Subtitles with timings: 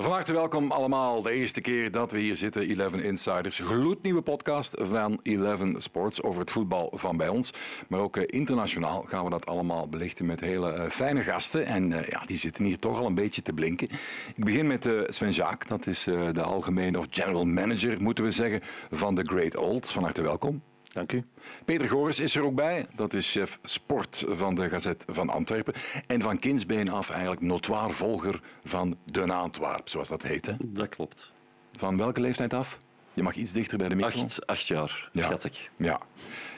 [0.00, 1.22] Van harte welkom allemaal.
[1.22, 3.58] De eerste keer dat we hier zitten, 11 Insiders.
[3.58, 7.52] Gloednieuwe podcast van 11 Sports over het voetbal van bij ons.
[7.88, 11.66] Maar ook eh, internationaal gaan we dat allemaal belichten met hele uh, fijne gasten.
[11.66, 13.88] En uh, ja, die zitten hier toch al een beetje te blinken.
[14.36, 18.60] Ik begin met Sven Jaak, dat is de algemene of general manager, moeten we zeggen,
[18.90, 19.92] van de Great Olds.
[19.92, 20.62] Van harte welkom.
[20.98, 21.24] Dank u.
[21.64, 22.86] Peter Goris is er ook bij.
[22.94, 25.74] Dat is chef sport van de Gazet van Antwerpen.
[26.06, 30.46] En van kindsbeen af eigenlijk notoire volger van De Antwerp, zoals dat heet.
[30.46, 30.52] Hè?
[30.58, 31.30] Dat klopt.
[31.76, 32.78] Van welke leeftijd af?
[33.12, 34.22] Je mag iets dichter bij de micro.
[34.22, 35.22] Acht, acht jaar, ja.
[35.22, 35.70] schat ik.
[35.76, 36.00] Ja.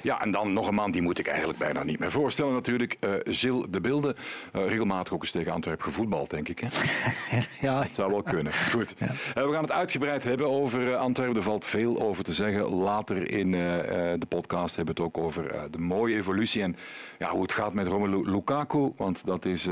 [0.02, 2.96] Ja, en dan nog een man, die moet ik eigenlijk bijna niet meer voorstellen natuurlijk.
[3.00, 4.16] Uh, Gilles de Bilde.
[4.56, 6.58] Uh, regelmatig ook eens tegen Antwerpen gevoetbald, denk ik.
[6.58, 6.68] Hè?
[7.66, 7.82] ja.
[7.82, 8.52] Het zou wel kunnen.
[8.52, 8.94] Goed.
[8.98, 9.06] Ja.
[9.06, 11.36] Uh, we gaan het uitgebreid hebben over Antwerpen.
[11.36, 12.68] Er valt veel over te zeggen.
[12.68, 16.76] Later in de podcast hebben we het ook over de mooie evolutie en
[17.18, 18.92] ja, hoe het gaat met Romelu Lukaku.
[18.96, 19.66] Want dat is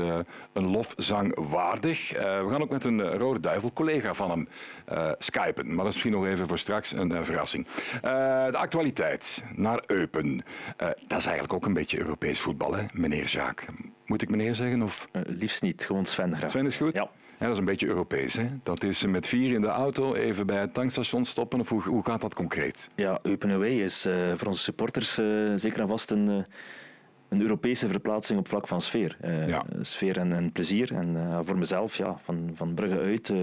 [0.53, 2.09] een lofzang waardig.
[2.11, 4.47] we gaan ook met een Rode Duivel collega van hem
[5.17, 5.67] skypen.
[5.67, 7.67] Maar dat is misschien nog even voor straks een verrassing.
[8.01, 10.18] de actualiteit naar Eupen.
[10.25, 10.33] Uh,
[11.07, 13.65] dat is eigenlijk ook een beetje Europees voetbal, hè, meneer Jaak.
[14.05, 14.81] Moet ik meneer zeggen?
[14.81, 15.07] Of?
[15.11, 16.49] Uh, liefst niet, gewoon Sven graag.
[16.49, 16.93] Sven is goed?
[16.93, 17.09] Ja.
[17.39, 17.45] ja.
[17.45, 18.33] Dat is een beetje Europees.
[18.33, 18.47] Hè?
[18.63, 21.59] Dat is met vier in de auto even bij het tankstation stoppen.
[21.59, 22.89] Of hoe, hoe gaat dat concreet?
[22.95, 25.13] Ja, Open Away is uh, voor onze supporters
[25.55, 26.45] zeker en vast een,
[27.29, 29.17] een Europese verplaatsing op vlak van sfeer.
[29.47, 29.65] Ja.
[29.81, 30.93] Sfeer en, en, plezier.
[30.93, 33.33] En voor mezelf, ja, van, van Brugge uit,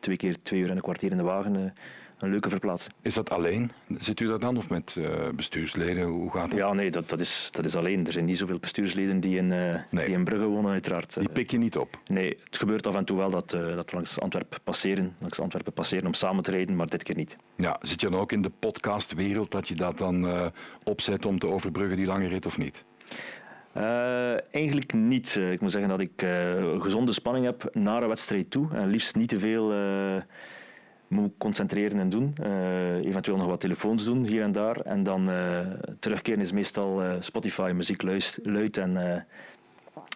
[0.00, 1.74] twee keer twee uur en een kwartier in de wagen
[2.18, 2.94] een leuke verplaatsing.
[3.02, 3.70] Is dat alleen?
[3.98, 6.04] Zit u dat dan of met uh, bestuursleden?
[6.04, 6.58] Hoe gaat dat?
[6.58, 8.06] Ja, nee, dat, dat, is, dat is alleen.
[8.06, 10.06] Er zijn niet zoveel bestuursleden die in, uh, nee.
[10.06, 11.18] die in Brugge wonen, uiteraard.
[11.18, 11.98] Die pik je niet op?
[12.06, 15.40] Nee, het gebeurt af en toe wel dat, uh, dat we langs Antwerpen passeren, langs
[15.40, 17.36] Antwerpen passeren om samen te rijden, maar dit keer niet.
[17.56, 20.50] Ja, zit je dan ook in de podcastwereld dat je dat dan
[20.84, 22.84] opzet om te overbruggen die lange rit of niet?
[23.76, 25.38] Uh, eigenlijk niet.
[25.50, 28.68] Ik moet zeggen dat ik uh, gezonde spanning heb naar een wedstrijd toe.
[28.72, 29.72] En liefst niet te veel
[31.08, 32.34] moet concentreren en doen.
[32.42, 34.80] Uh, eventueel nog wat telefoons doen hier en daar.
[34.80, 35.60] En dan uh,
[35.98, 38.02] terugkeren is meestal uh, Spotify muziek
[38.42, 38.96] luid en,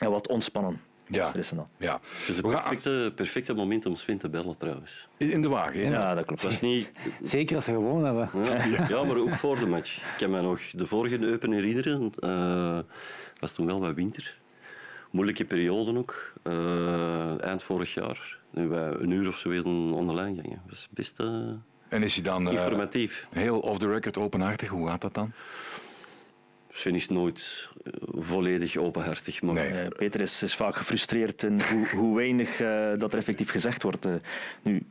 [0.01, 0.81] en wat ontspannen.
[1.07, 1.33] Ja.
[1.77, 2.01] ja.
[2.03, 5.09] Het is het perfecte, perfecte moment om Sven te bellen trouwens.
[5.17, 5.93] In de wagen, hè?
[5.93, 6.43] Ja, dat klopt.
[6.43, 6.91] Dat is niet...
[7.23, 8.31] Zeker als ze gewoon hebben.
[8.45, 9.97] Ja, ja, maar ook voor de match.
[9.97, 12.13] Ik heb mij nog de vorige Eupen herinneren.
[12.21, 12.79] Uh,
[13.41, 14.35] was toen wel wat winter.
[15.11, 16.33] Moeilijke periode ook.
[17.41, 20.63] eind vorig jaar wij een uur of zo weer online gingen.
[20.67, 21.27] Dat is best uh,
[21.89, 23.27] en is hij dan uh, informatief.
[23.31, 24.69] heel off the record openhartig?
[24.69, 25.33] Hoe gaat dat dan?
[26.73, 27.69] Sven is nooit
[28.15, 29.43] volledig openhartig.
[29.43, 29.55] Maar...
[29.55, 29.89] Nee.
[29.89, 32.57] Peter is, is, vaak gefrustreerd in hoe, hoe weinig
[32.99, 34.07] dat er effectief gezegd wordt.
[34.63, 34.83] nu,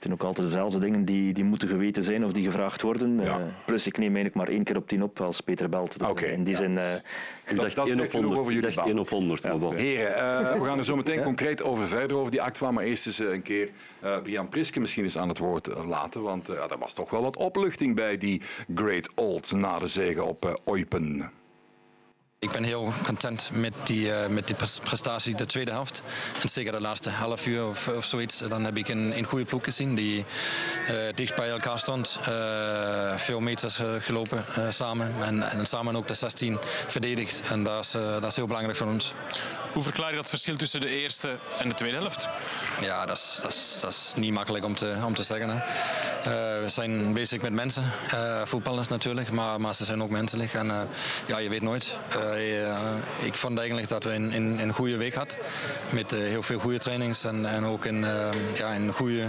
[0.00, 3.20] het zijn ook altijd dezelfde dingen die, die moeten geweten zijn of die gevraagd worden.
[3.20, 3.38] Ja.
[3.38, 5.98] Uh, plus, ik neem eigenlijk maar één keer op tien op als Peter belt.
[5.98, 6.30] Dus okay.
[6.30, 6.60] In die ja.
[6.60, 6.72] zin...
[6.72, 6.94] Uh,
[7.46, 8.40] ik dacht dat 1 op 100.
[8.40, 9.42] Over jullie dacht 1 op 100.
[9.42, 12.70] Ja, maar Heren, uh, we gaan er zo meteen concreet over verder over die actua.
[12.70, 13.68] Maar eerst eens een keer
[14.22, 16.22] Brian Priske misschien eens aan het woord laten.
[16.22, 18.42] Want er was toch wel wat opluchting bij die
[18.74, 21.30] Great Old na de zege op Eupen.
[22.42, 26.02] Ik ben heel content met die, uh, met die prestatie de tweede helft.
[26.42, 28.38] En zeker de laatste half uur of, of zoiets.
[28.38, 30.24] Dan heb ik een, een goede ploeg gezien die
[30.90, 32.18] uh, dicht bij elkaar stond.
[32.28, 35.14] Uh, veel meters gelopen samen.
[35.24, 37.42] En, en, samen ook de 16 verdedigd.
[37.50, 39.14] En dat is, dat is heel belangrijk voor ons.
[39.72, 42.28] Hoe verklaar je dat verschil tussen de eerste en de tweede helft?
[42.80, 45.48] Ja, dat is, dat is, dat is niet makkelijk om te, om te zeggen.
[45.50, 45.60] Hè.
[46.60, 47.84] we zijn bezig met mensen.
[48.44, 49.30] voetballers natuurlijk.
[49.30, 50.54] Maar, maar ze zijn ook menselijk.
[50.54, 50.88] En
[51.26, 51.96] ja, je weet nooit.
[52.38, 55.38] Uh, ik vond eigenlijk dat we een, een, goede week hadden.
[55.90, 59.28] Met uh, heel veel goede trainings en, en ook een, uh, ja, goede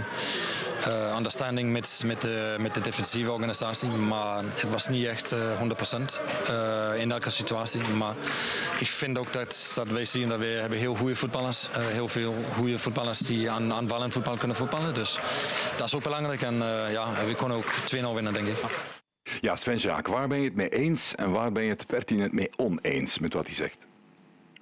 [1.16, 3.88] understanding met, met, de, met de defensieve organisatie.
[3.88, 5.36] Maar het was niet echt 100%
[6.96, 7.80] in elke situatie.
[7.80, 8.14] Maar
[8.78, 12.34] ik vind ook dat, dat wij zien dat we hebben heel goede voetballers Heel veel
[12.54, 14.94] goede voetballers die aan aanvallend voetbal kunnen voetballen.
[14.94, 15.18] Dus
[15.76, 16.42] dat is ook belangrijk.
[16.42, 16.54] En
[16.90, 19.01] ja, we kunnen ook 2-0 winnen, denk ik.
[19.40, 22.32] Ja, Sven Jaak, waar ben je het mee eens en waar ben je het pertinent
[22.32, 23.86] mee oneens met wat hij zegt?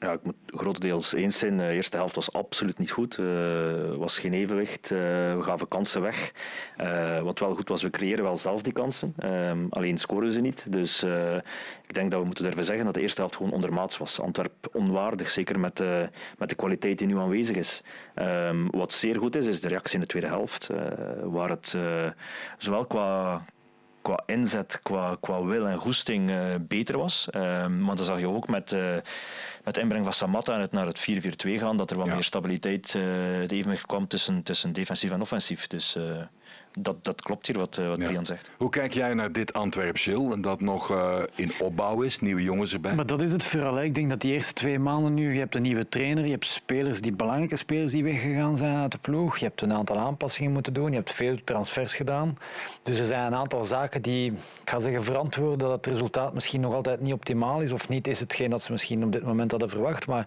[0.00, 1.56] Ja, ik moet grotendeels eens zijn.
[1.56, 3.16] De eerste helft was absoluut niet goed.
[3.16, 4.90] Er uh, was geen evenwicht.
[4.90, 4.98] Uh,
[5.36, 6.32] we gaven kansen weg.
[6.80, 9.14] Uh, wat wel goed was, we creëren wel zelf die kansen.
[9.18, 10.72] Ehm, alleen scoren ze niet.
[10.72, 11.36] Dus eh,
[11.86, 14.20] ik denk dat we moeten durven zeggen dat de eerste helft gewoon ondermaats was.
[14.20, 15.82] Antwerp onwaardig, zeker met,
[16.38, 17.82] met de kwaliteit die nu aanwezig is.
[18.14, 20.68] Ehm, wat zeer goed is, is de reactie in de tweede helft.
[21.22, 21.76] waar het
[22.58, 23.42] zowel qua
[24.02, 27.28] qua inzet, qua, qua wil en goesting uh, beter was.
[27.36, 28.96] Uh, maar dan zag je ook met, uh,
[29.64, 31.10] met inbreng van Samatta en het naar het
[31.46, 32.14] 4-4-2 gaan, dat er wat ja.
[32.14, 33.02] meer stabiliteit, uh,
[33.48, 35.66] de evenwicht kwam tussen, tussen defensief en offensief.
[35.66, 35.96] Dus
[36.78, 38.50] dat, dat klopt hier wat, uh, wat Brian zegt.
[38.56, 40.40] Hoe kijk jij naar dit Antwerp, Gilles?
[40.40, 42.94] Dat nog uh, in opbouw is, nieuwe jongens erbij?
[42.94, 43.82] Maar dat is het vooral.
[43.82, 46.46] Ik denk dat die eerste twee maanden nu, je hebt een nieuwe trainer, je hebt
[46.46, 50.52] spelers die, belangrijke spelers die weggegaan zijn uit de ploeg, je hebt een aantal aanpassingen
[50.52, 52.38] moeten doen, je hebt veel transfers gedaan.
[52.82, 56.60] Dus er zijn een aantal zaken die, ik ga zeggen, verantwoorden dat het resultaat misschien
[56.60, 59.50] nog altijd niet optimaal is, of niet is hetgeen dat ze misschien op dit moment
[59.50, 60.06] hadden verwacht.
[60.06, 60.26] Maar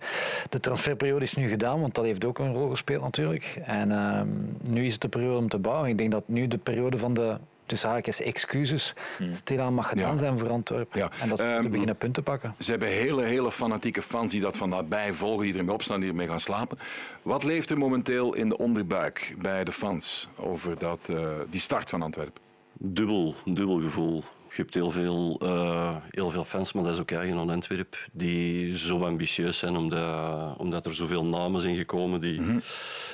[0.49, 3.57] de transferperiode is nu gedaan, want dat heeft ook een rol gespeeld natuurlijk.
[3.65, 4.21] En uh,
[4.69, 5.89] nu is het de periode om te bouwen.
[5.89, 9.33] Ik denk dat nu de periode van de dus haakjes excuses hmm.
[9.33, 10.99] stilaan mag gedaan zijn voor Antwerpen.
[10.99, 11.11] Ja.
[11.21, 12.55] En dat ze um, beginnen punten pakken.
[12.59, 16.09] Ze hebben hele, hele fanatieke fans die dat van nabij volgen, die ermee opstaan, die
[16.09, 16.77] ermee gaan slapen.
[17.21, 21.89] Wat leeft er momenteel in de onderbuik bij de fans over dat, uh, die start
[21.89, 22.41] van Antwerpen?
[22.73, 24.23] Dubbel, dubbel gevoel.
[24.55, 27.99] Je hebt heel veel, uh, heel veel fans, maar dat is ook eigen aan Antwerpen,
[28.11, 32.61] die zo ambitieus zijn omdat, omdat er zoveel namen zijn gekomen die, mm -hmm.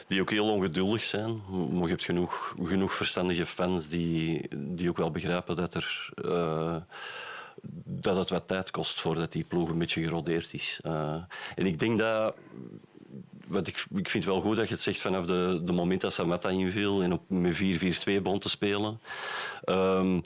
[0.07, 1.41] die ook heel ongeduldig zijn.
[1.49, 6.75] Maar je hebt genoeg, genoeg verstandige fans die, die ook wel begrijpen dat, er, uh,
[7.83, 10.79] dat het wat tijd kost voordat die ploeg een beetje gerodeerd is.
[10.85, 11.15] Uh,
[11.55, 12.35] en ik denk dat
[13.47, 16.01] wat ik, ik vind het wel goed dat je het zegt vanaf de, de moment
[16.01, 17.59] dat Samata inviel en op met 4-4-2
[18.03, 18.99] begon te spelen.
[19.65, 20.21] Um,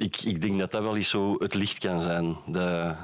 [0.00, 2.96] ik, ik denk dat dat wel eens zo het licht kan zijn dat,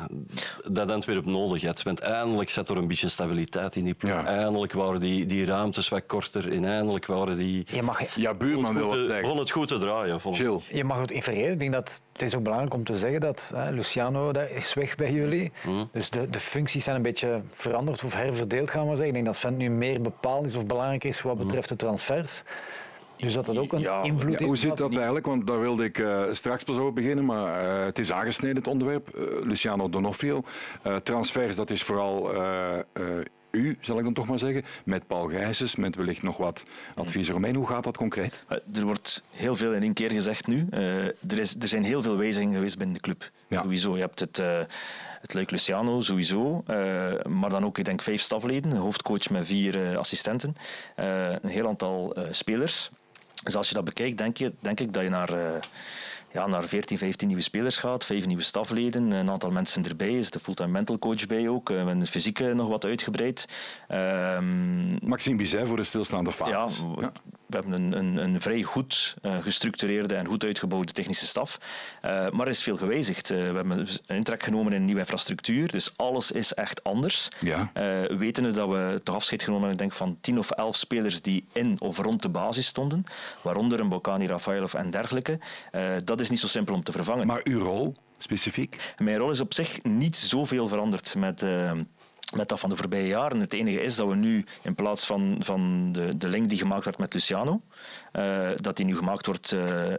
[0.71, 1.83] dat Antwerpen nodig had.
[1.83, 4.25] Want eindelijk zat er een beetje stabiliteit in die ploeg.
[4.25, 7.65] Eindelijk waren die, die ruimtes wat korter en eindelijk waren die...
[7.67, 9.21] Je mag, ja, buurman wil wat zeggen.
[9.21, 10.21] Begon het goed te draaien.
[10.21, 10.61] Chill.
[10.69, 11.53] Je mag het infereren.
[11.53, 14.75] Ik denk dat het is ook belangrijk om te zeggen dat hè, Luciano dat is
[14.75, 15.53] weg bij jullie.
[15.67, 15.89] Mm.
[15.93, 19.07] Dus de, de functies zijn een beetje veranderd of herverdeeld, gaan we zeggen.
[19.07, 22.43] Ik denk dat Vent nu meer bepaald is of belangrijk is wat betreft de transfers.
[23.17, 24.47] Dus dat dat ook een invloed is?
[24.47, 25.27] Hoe zit dat eigenlijk?
[25.27, 28.67] Want daar wilde ik uh, straks pas over beginnen, maar uh, het is aangesneden het
[28.67, 29.17] onderwerp.
[29.17, 30.43] Uh, Luciano Donofrio.
[31.03, 32.35] transfers, dat is vooral
[33.51, 36.65] u, zal ik dan toch maar zeggen, met Paul Gijsens, met wellicht nog wat
[36.95, 37.55] adviezen omheen.
[37.55, 38.45] Hoe gaat dat concreet?
[38.75, 40.67] Er wordt heel veel in één keer gezegd nu.
[40.71, 43.31] er, is, er zijn heel veel wijzigingen geweest binnen de club.
[43.49, 43.63] Ja.
[43.63, 43.95] Sowieso.
[43.95, 44.41] Je hebt het
[45.27, 46.77] het Leuk Luciano sowieso, uh,
[47.25, 50.57] maar dan ook ik denk vijf stafleden, een hoofdcoach met vier uh, assistenten,
[50.97, 52.91] uh, een heel aantal spelers.
[53.47, 55.51] Dus als je dat bekijkt, denk, je, denk ik dat je naar, uh,
[56.33, 60.31] ja, naar 14, 15 nieuwe spelers gaat, vijf nieuwe stafleden, een aantal mensen erbij, is
[60.31, 63.49] de fulltime mental coach bij ook, uh, met fysiek nog wat uitgebreid.
[63.93, 66.51] Um, Maxime Bizet voor de stilstaande fase.
[66.51, 66.69] Ja,
[67.01, 67.13] ja,
[67.47, 71.59] we hebben een, een, een vrij goed uh, gestructureerde en goed uitgebouwde technische staf.
[72.05, 73.31] Uh, maar er is veel gewijzigd.
[73.31, 75.71] Uh, we hebben een intrek genomen in een nieuwe infrastructuur.
[75.71, 77.29] Dus alles is echt anders.
[77.41, 77.71] Ja.
[78.19, 81.77] wetende dat we toch afscheid genomen hebben denk, van 10 of 11 spelers die in
[81.79, 83.05] of rond de basis stonden.
[83.43, 85.39] Waaronder een Bokani Rafaelov en dergelijke.
[86.05, 87.27] dat is niet zo simpel om te vervangen.
[87.27, 88.95] Maar uw rol specifiek?
[88.99, 91.45] Mijn rol is op zich niet zoveel veranderd met
[92.35, 93.41] met dat van de voorbije jaren.
[93.41, 96.85] Het enige is dat we nu, in plaats van, van de, de link die gemaakt
[96.85, 97.61] werd met Luciano,
[98.13, 99.93] uh, dat die nu gemaakt wordt uh,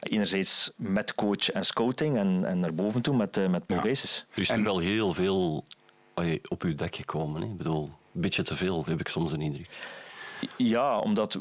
[0.00, 3.90] enerzijds met coach en scouting en, en naar boven toe met, uh, met Paul ja.
[4.34, 5.64] Er is en wel heel veel
[6.48, 7.42] op uw dek gekomen.
[7.42, 7.48] Hè?
[7.48, 7.84] Ik bedoel,
[8.14, 9.68] een beetje te veel, heb ik soms een indruk.
[10.56, 11.38] Ja, omdat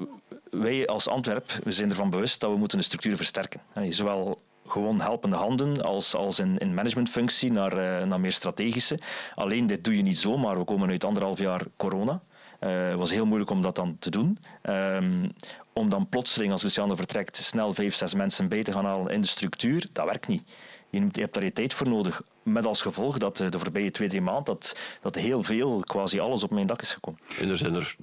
[0.51, 3.61] wij als Antwerp, we zijn ervan bewust dat we moeten de structuur versterken.
[3.89, 4.41] Zowel
[4.73, 8.99] gewoon helpende handen als, als in, in managementfunctie naar, uh, naar meer strategische.
[9.35, 10.57] Alleen dit doe je niet zomaar.
[10.57, 12.21] We komen uit anderhalf jaar corona.
[12.63, 14.37] Uh, het was heel moeilijk om dat dan te doen.
[14.69, 15.31] Um,
[15.73, 19.21] om dan plotseling, als Luciano vertrekt, snel vijf, zes mensen bij te gaan halen in
[19.21, 20.43] de structuur, dat werkt niet.
[20.89, 22.21] Je hebt daar je tijd voor nodig.
[22.43, 26.19] Met als gevolg dat eh, de voorbije twee, drie maanden dat, dat heel veel, quasi
[26.19, 27.19] alles op mijn dak is gekomen.
[27.39, 27.95] En er zijn er,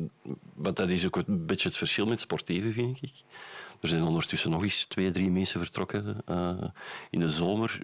[0.54, 3.12] want dat is ook een beetje het verschil met sportieve, vind ik.
[3.80, 6.50] Er zijn ondertussen nog eens twee, drie mensen vertrokken uh,
[7.10, 7.80] in de zomer.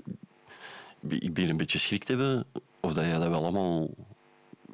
[1.08, 2.46] Ik ben een beetje schrik hebben
[2.80, 3.88] of dat jij dat wel allemaal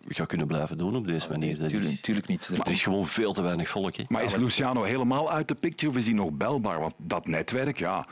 [0.08, 1.58] gaat kunnen blijven doen op deze manier.
[1.58, 2.48] Nee, tuurlijk, tuurlijk, niet.
[2.50, 3.96] Maar er is gewoon veel te weinig volk.
[3.96, 4.04] Hè.
[4.08, 6.80] Maar is Luciano helemaal uit de picture of is hij nog belbaar?
[6.80, 8.06] Want dat netwerk, ja,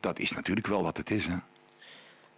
[0.00, 1.26] dat is natuurlijk wel wat het is.
[1.26, 1.36] Hè?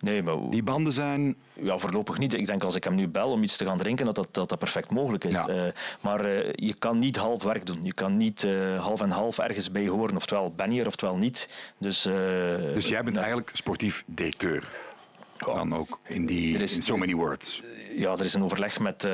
[0.02, 0.37] Nee, maar...
[0.50, 1.37] Die banden zijn...
[1.52, 2.35] Ja, voorlopig niet.
[2.35, 4.49] Ik denk als ik hem nu bel om iets te gaan drinken, dat dat, dat,
[4.49, 5.32] dat perfect mogelijk is.
[5.32, 5.49] Ja.
[5.49, 5.62] Uh,
[6.00, 7.78] maar uh, je kan niet half werk doen.
[7.82, 10.16] Je kan niet uh, half en half ergens bij horen.
[10.16, 11.49] Oftewel ben je er, oftewel niet.
[11.78, 14.68] Dus, dus jij bent eigenlijk sportief directeur?
[15.44, 17.62] Dan ook in, die, in so many words
[17.96, 19.12] ja, er is een overleg met, uh,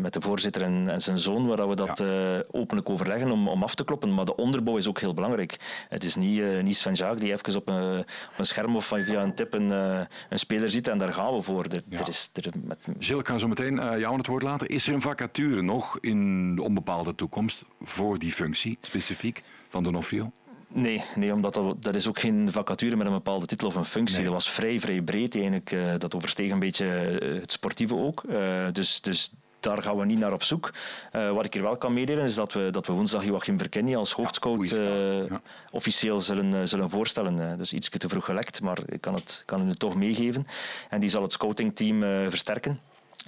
[0.00, 2.36] met de voorzitter en, en, zijn zoon, waar we dat ja.
[2.36, 4.14] uh, openlijk overleggen om, om af te kloppen.
[4.14, 5.84] Maar de onderbouw is ook heel belangrijk.
[5.88, 8.86] Het is niet, uh, niet Sven Jaak die even op een, op een scherm of
[8.86, 11.64] via een tip een, een speler ziet en daar gaan we voor.
[11.64, 11.98] Er, ja.
[11.98, 12.78] er is, er, met...
[12.98, 14.68] Gilles, ik kan zo meteen jou aan het woord laten.
[14.68, 20.32] Is er een vacature nog in de onbepaalde toekomst voor die functie specifiek van Donofrio?
[20.72, 23.84] Nee, nee omdat dat, dat is ook geen vacature met een bepaalde titel of een
[23.84, 24.16] functie.
[24.16, 24.24] Nee.
[24.24, 25.34] Dat was vrij, vrij breed.
[25.34, 28.22] Eigenlijk, uh, dat oversteeg een beetje uh, het sportieve ook.
[28.28, 30.72] Uh, dus, dus daar gaan we niet naar op zoek.
[31.16, 33.96] Uh, wat ik hier wel kan meedelen is dat we, dat we woensdag Joachim Verkenny
[33.96, 37.58] als hoofdscout ja, officieel zullen, zullen voorstellen.
[37.58, 40.46] dus iets te vroeg gelekt, maar ik kan het, kan het toch meegeven.
[40.88, 42.80] En die zal het scoutingteam versterken.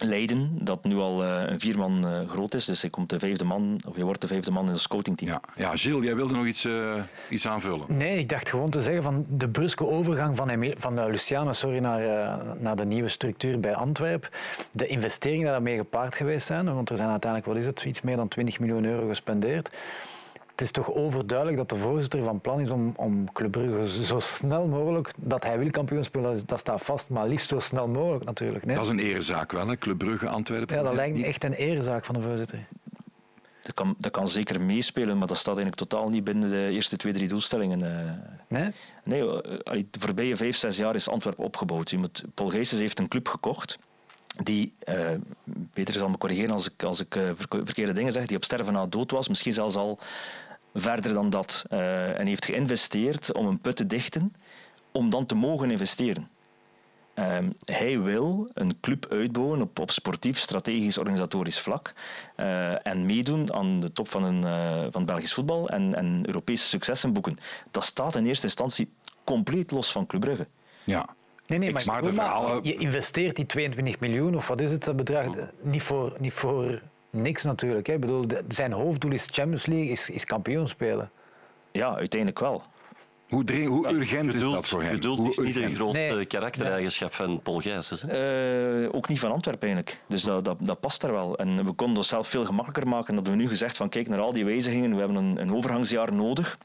[0.04, 2.64] Leiden, dat nu al uh, een vier man uh, groot is.
[2.64, 5.30] Dus hij komt de vijfde man, of je wordt de vijfde man in het scoutingteam.
[5.30, 6.94] Ja, ja Gilles, jij wilde nog iets, uh,
[7.28, 7.84] iets aanvullen?
[7.88, 11.78] Nee, ik dacht gewoon te zeggen van de bruske overgang van, Emil, van Luciano sorry,
[11.78, 14.30] naar, naar de nieuwe structuur bij Antwerpen.
[14.70, 18.00] De investeringen die daarmee gepaard geweest zijn, want er zijn uiteindelijk, wat is het, iets
[18.00, 19.70] meer dan 20 miljoen euro gespendeerd
[20.52, 24.18] het is toch overduidelijk dat de voorzitter van plan is om, om Club Brugge zo
[24.20, 28.24] snel mogelijk, dat hij wil kampioen spelen, dat, staat vast, maar liefst zo snel mogelijk
[28.24, 28.64] natuurlijk.
[28.64, 28.76] Nee?
[28.76, 29.76] Dat is een erezaak wel, hè?
[29.76, 30.76] Club Brugge, Antwerpen.
[30.76, 32.58] Ja, dat lijkt me echt een erezaak van de voorzitter.
[33.62, 36.96] Dat kan, dat kan zeker meespelen, maar dat staat eigenlijk totaal niet binnen de eerste
[36.96, 37.82] twee, drie doelstellingen.
[37.82, 38.12] Eh.
[38.46, 38.70] Nee?
[39.04, 41.90] Nee, eh, de voorbije vijf, zes jaar is Antwerpen opgebouwd.
[41.90, 43.78] Je moet, Paul Geestes heeft een club gekocht
[44.36, 45.08] die, uh,
[45.72, 48.86] Peter zal me corrigeren als ik, als ik verkeerde dingen zeg, die op sterven na
[48.86, 49.98] dood was, misschien zelfs al
[50.74, 51.64] verder dan dat.
[51.70, 54.34] Uh, en heeft geïnvesteerd om een put te dichten,
[54.92, 56.28] om dan te mogen investeren.
[57.14, 61.92] Uh, hij wil een club uitbouwen op, sportief, strategisch, organisatorisch vlak
[62.82, 67.38] en meedoen aan de top van, een, van Belgisch voetbal en, en Europese successen boeken.
[67.70, 68.92] Dat staat in eerste instantie
[69.24, 70.46] compleet los van Club Brugge.
[70.84, 71.08] Ja.
[71.58, 72.58] Nee, nee, maar, maar, verhalen...
[72.62, 75.26] je investeert die 22 miljoen, of wat is het, dat bedrag,
[75.60, 76.80] niet voor, niet voor
[77.10, 77.86] niks natuurlijk.
[77.86, 77.92] Hè.
[77.92, 81.10] Ik bedoel, zijn hoofddoel is Champions League, is, is kampioen spelen.
[81.70, 82.62] Ja, uiteindelijk wel.
[83.28, 84.94] Hoe, dring, hoe urgent is dat voor hem?
[84.94, 86.24] Geduld is niet een groot nee.
[86.24, 88.04] karaktereigenschap van Paul Gijsens.
[88.04, 90.02] Uh, ook niet van Antwerpen eigenlijk.
[90.06, 91.38] Dus dat, dat, dat past er wel.
[91.38, 94.32] En we konden onszelf veel gemakkelijker maken dat we nu gezegd van kijk naar al
[94.32, 96.58] die wijzigingen, we hebben een, een overgangsjaar nodig.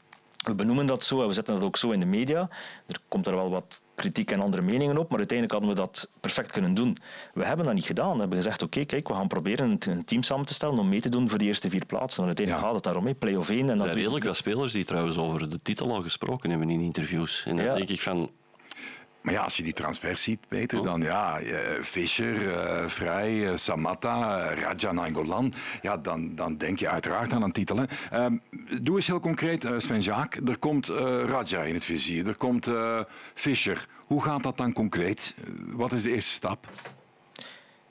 [0.44, 2.48] We benoemen dat zo en we zetten dat ook zo in de media.
[2.86, 6.08] Er komt er wel wat kritiek en andere meningen op, maar uiteindelijk hadden we dat
[6.20, 6.96] perfect kunnen doen.
[7.34, 8.12] We hebben dat niet gedaan.
[8.12, 11.00] We hebben gezegd, oké, kijk, we gaan proberen een team samen te stellen om mee
[11.00, 12.20] te doen voor de eerste vier plaatsen.
[12.20, 13.58] En uiteindelijk gaat het daarom, mee, play-off 1.
[13.58, 16.80] En er zijn redelijk wat spelers die trouwens over de titel al gesproken hebben in
[16.80, 17.44] interviews.
[17.46, 18.30] En dan denk ik van,
[19.20, 20.84] maar ja, als je die transfers ziet, Peter, oh.
[20.84, 26.88] dan ja, uh, Fischer, uh, Vrij, uh, Samatta, Raja Nangolan, ja, dan, dan denk je
[26.88, 27.76] uiteraard aan een titel.
[27.76, 27.84] Hè.
[28.10, 28.36] Ehm,
[28.82, 30.34] doe eens heel concreet, Sven Jaak.
[30.46, 30.86] Er komt
[31.26, 32.70] Raja in het vizier, er komt
[33.34, 33.86] Fischer.
[34.06, 35.34] Hoe gaat dat dan concreet?
[35.66, 36.66] Wat is de eerste stap?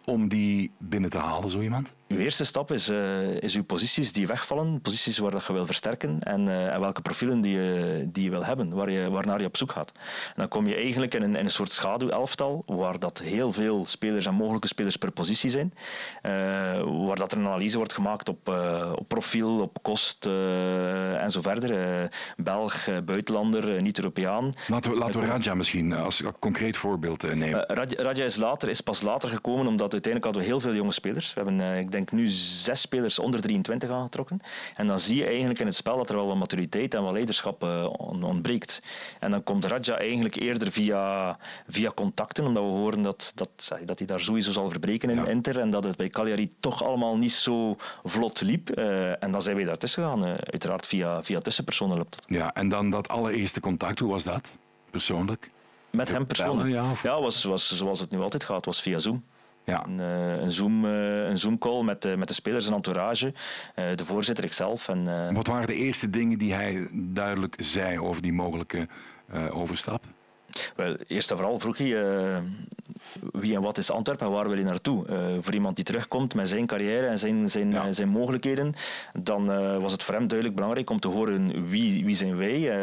[0.07, 1.93] om die binnen te halen, zo iemand?
[2.07, 5.65] Uw eerste stap is, uh, is uw posities die wegvallen, posities waar dat je wil
[5.65, 9.39] versterken en, uh, en welke profielen die je, die je wil hebben, waar je, waarnaar
[9.39, 9.91] je op zoek gaat.
[9.95, 13.85] En dan kom je eigenlijk in een, in een soort schaduwelftal, waar dat heel veel
[13.85, 16.31] spelers en mogelijke spelers per positie zijn, uh,
[17.05, 18.47] waar dat er een analyse wordt gemaakt op,
[18.95, 22.09] op profiel, op kost en zo verder.
[22.37, 24.53] Belg, buitenlander, niet-Europeaan.
[24.67, 27.65] Laten we, laten we Raja misschien als concreet voorbeeld nemen.
[27.97, 31.33] Raja is, later, is pas later gekomen omdat uiteindelijk hadden we heel veel jonge spelers.
[31.33, 34.39] We hebben, ik denk nu zes spelers onder 23 aangetrokken.
[34.75, 37.11] En dan zie je eigenlijk in het spel dat er wel wat maturiteit en wat
[37.11, 37.89] leiderschap uh,
[38.21, 38.81] ontbreekt.
[39.19, 41.37] En dan komt Raja eigenlijk eerder via,
[41.67, 45.59] via contacten, omdat we horen dat, dat, dat hij daar sowieso zal verbreken in Inter
[45.59, 48.77] en dat het bij Cagliari toch allemaal niet zo vlot liep.
[48.77, 52.23] Uh, en dan zijn wij daartussen gegaan, uiteraard via, via tussenpersonen loopt.
[52.27, 54.47] Ja, en dan dat allereerste contact, hoe was dat,
[54.89, 55.49] persoonlijk?
[55.89, 56.69] Met hem persoonlijk?
[56.69, 59.23] ja, ja was, was zoals het nu altijd gaat, was via Zoom.
[59.67, 59.85] Ja.
[59.85, 63.33] Een, uh, een, Zoom, uh, een Zoom-call met, uh, met de spelers en entourage,
[63.75, 64.89] de voorzitter, ikzelf.
[64.89, 68.87] En, Wat waren de eerste dingen die hij duidelijk zei over die mogelijke
[69.51, 70.03] overstap?
[70.75, 71.95] Wel, eerst en vooral vroeg hij
[73.31, 75.05] wie en wat is Antwerpen en waar wil je naartoe?
[75.41, 78.73] voor iemand die terugkomt met zijn carrière en zijn, zijn, zijn mogelijkheden,
[79.13, 79.45] dan
[79.81, 82.81] was het voor hem duidelijk belangrijk om te horen wie, wie zijn wij,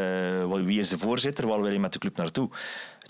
[0.64, 2.48] wie is de voorzitter, waar wil je met de club naartoe?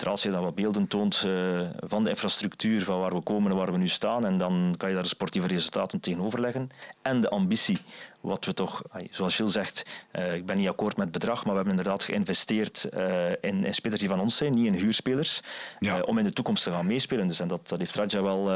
[0.02, 3.56] Als je dan wat beelden toont uh, van de infrastructuur, van waar we komen en
[3.56, 6.70] waar we nu staan, en dan kan je daar de sportieve resultaten tegenover leggen.
[7.02, 7.78] En de ambitie
[8.20, 11.54] wat we toch, zoals Gilles zegt, uh, ik ben niet akkoord met het bedrag, maar
[11.54, 15.42] we hebben inderdaad geïnvesteerd uh, in, in, spelers die van ons zijn, niet in huurspelers,
[15.80, 16.00] ja.
[16.00, 17.28] om in de toekomst te gaan meespelen.
[17.28, 18.50] Dus en dat, dat heeft Raja wel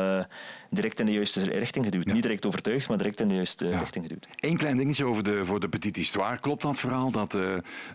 [0.69, 2.05] direct in de juiste richting geduwd.
[2.05, 4.29] Niet direct overtuigd, maar direct in de juiste richting geduwd.
[4.37, 6.39] Eén klein dingetje over de, voor de Petite Histoire.
[6.39, 7.37] Klopt dat verhaal dat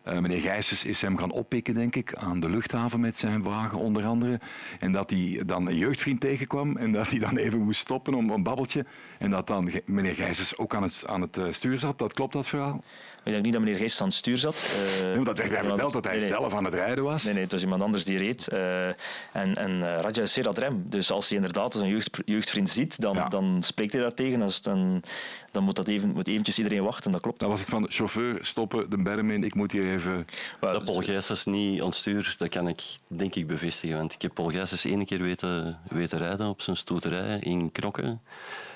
[0.04, 4.06] meneer Gijsens is hem gaan oppikken, denk ik, aan de luchthaven met zijn wagen onder
[4.06, 4.40] andere.
[4.80, 8.30] En dat hij dan een jeugdvriend tegenkwam en dat hij dan even moest stoppen om
[8.30, 8.86] een babbeltje.
[9.18, 12.00] En dat dan meneer Gijsens ook aan het, aan het stuur zat.
[12.00, 12.84] Dat klopt dat verhaal?
[13.24, 14.76] Ik denk niet dat meneer Geest aan het stuur zat.
[15.02, 17.24] Uh, nee, dat werd mij verteld dat hij zelf aan het rijden was.
[17.24, 18.48] Nee, nee, het was iemand anders die reed.
[18.54, 18.96] Uh, en
[19.32, 20.84] en uh, Raja is zeer adrem.
[20.86, 24.40] Dus als hij inderdaad een jeugd, jeugdvriend ziet, dan, dan spreekt hij daar tegen.
[24.40, 25.04] Dus dan,
[25.52, 27.12] dan moet, dat even, moet eventjes iedereen wachten.
[27.12, 27.40] Dat klopt.
[27.40, 30.28] Dan was het van chauffeur, stoppen, de berm in, ik moet hier even...
[30.60, 33.98] dat Paul Gijsens niet aan het stuur, dat kan ik denk ik bevestigen.
[33.98, 38.22] Want ik heb Paul Gijsens één keer weten, weten rijden op zijn stoterij in Knokken.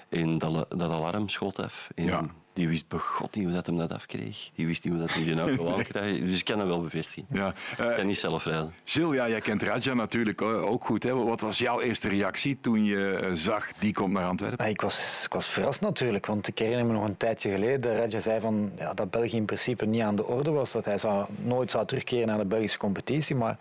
[0.09, 1.89] En dat, dat alarm schoot af.
[1.95, 2.25] En Ja.
[2.57, 4.49] Die wist begot niet hoe dat hem dat afkreeg.
[4.55, 6.25] Die wist niet hoe dat hij die auto krijgen.
[6.25, 7.25] Dus ik kan dat wel bevestigen.
[7.37, 7.53] Ja.
[7.71, 8.73] Ik Eh, kan niet zelf rijden.
[8.83, 11.03] Gilles, ja, jij kent Raja natuurlijk eh, ook goed.
[11.03, 11.13] Hè?
[11.13, 14.65] Wat was jouw eerste reactie toen je eh, zag die komt naar Antwerpen?
[14.65, 17.81] Ja, Ik was, ik was verrast natuurlijk, want ik herinner me nog een tijdje geleden
[17.81, 20.85] dat Raja zei van, ja, dat België in principe niet aan de orde was, dat
[20.85, 23.35] hij zou, nooit zou terugkeren naar de Belgische competitie.
[23.35, 23.57] Maar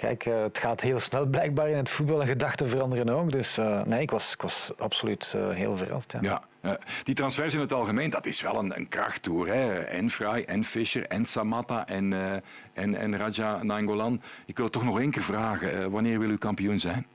[0.00, 3.32] kijk, eh, het gaat heel snel blijkbaar in het voetbal en gedachten veranderen ook.
[3.32, 6.16] Dus eh, nee, ik was, ik was absoluut eh, heel verrast.
[6.20, 6.42] Ja.
[6.62, 9.46] Ja, die transfers in het algemeen, dat is wel een, een krachttoer.
[9.46, 9.78] Hè?
[9.78, 12.32] En Fry, en Fischer, en Samatta, en, eh,
[12.72, 14.22] en, en Raja Nangolan.
[14.46, 15.78] Ik wil het toch nog één keer vragen.
[15.80, 17.06] eh, wanneer wil u kampioen zijn?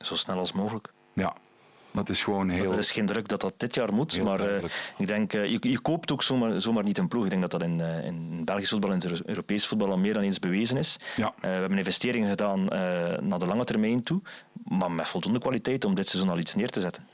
[0.00, 0.88] Zo snel als mogelijk.
[1.12, 1.34] Ja,
[1.94, 2.72] dat is gewoon heel...
[2.72, 4.64] Er is geen druk dat dat dit jaar moet, Heel maar eh,
[4.98, 7.24] ik denk, eh, je, je koopt ook zomaar, zomaar niet een ploeg.
[7.24, 10.22] Ik denk dat dat in, eh, in Belgisch voetbal en Europees voetbal al meer dan
[10.22, 10.96] eens bewezen is.
[11.16, 11.34] Ja.
[11.40, 12.64] We hebben investeringen gedaan
[13.28, 14.20] naar de lange termijn toe,
[14.64, 17.06] maar met voldoende kwaliteit om dit seizoen al iets neer te zetten.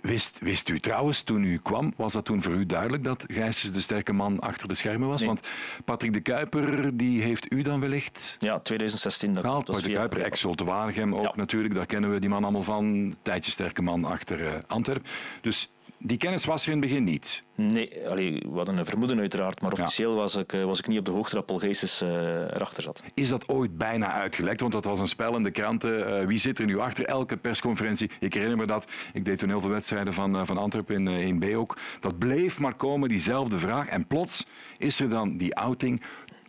[0.00, 3.72] Wist, wist u trouwens, toen u kwam, was dat toen voor u duidelijk dat Gijsjes
[3.72, 5.18] de sterke man achter de schermen was?
[5.20, 5.28] Nee.
[5.28, 5.46] Want
[5.84, 9.34] Patrick de Kuiper, die heeft u dan wellicht Ja, 2016.
[9.34, 9.64] Dat gehaald.
[9.64, 11.32] Patrick de Kuiper, ex-Zulte Waregem ook Ja.
[11.34, 11.74] natuurlijk.
[11.74, 13.16] Daar kennen we die man allemaal van.
[13.22, 15.10] Tijdje sterke man achter eh, Antwerpen.
[15.40, 17.42] Dus die kennis was er in het begin niet.
[17.54, 20.98] Nee, allee, we hadden een vermoeden uiteraard, maar officieel was, ik, eh, was ik niet
[20.98, 22.08] op de hoogte dat Paul Geestes eh,
[22.40, 23.02] erachter zat.
[23.14, 24.60] Is dat ooit bijna uitgelekt?
[24.60, 26.20] Want dat was een spel in de kranten.
[26.20, 28.10] Eh, wie zit er nu achter elke persconferentie?
[28.20, 28.90] Ik herinner me dat.
[29.12, 31.78] Ik deed toen heel veel wedstrijden van, van Antwerpen in eh, 1B ook.
[32.00, 33.86] Dat bleef maar komen, diezelfde vraag.
[33.86, 34.46] En plots
[34.78, 36.02] is er dan die outing.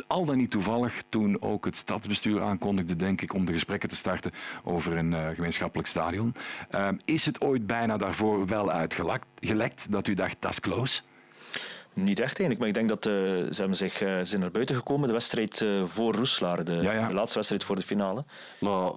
[0.07, 3.95] Al dan niet toevallig toen ook het stadsbestuur aankondigde, denk ik, om de gesprekken te
[3.95, 4.31] starten
[4.63, 6.35] over een eh, gemeenschappelijk stadion.
[6.69, 11.01] Eh, is het ooit bijna daarvoor wel uitgelekt gelekt, dat u dacht, dat is close?
[11.93, 13.13] Niet echt eigenlijk, maar ik denk dat eh,
[13.51, 15.07] ze hebben zich, eh, ze zijn naar buiten gekomen.
[15.07, 17.07] De wedstrijd eh, voor Roeslaar, de, Ja, ja.
[17.07, 18.25] de laatste wedstrijd voor de finale.
[18.59, 18.91] Maar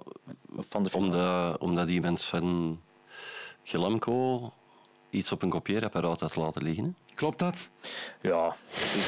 [0.68, 1.12] Van de finale.
[1.12, 2.80] omdat, omdat die mensen van
[3.62, 4.52] Gelamco
[5.10, 6.96] iets op een kopieerapparaat had laten liggen.
[7.22, 7.68] Klopt dat?
[8.20, 8.56] Ja,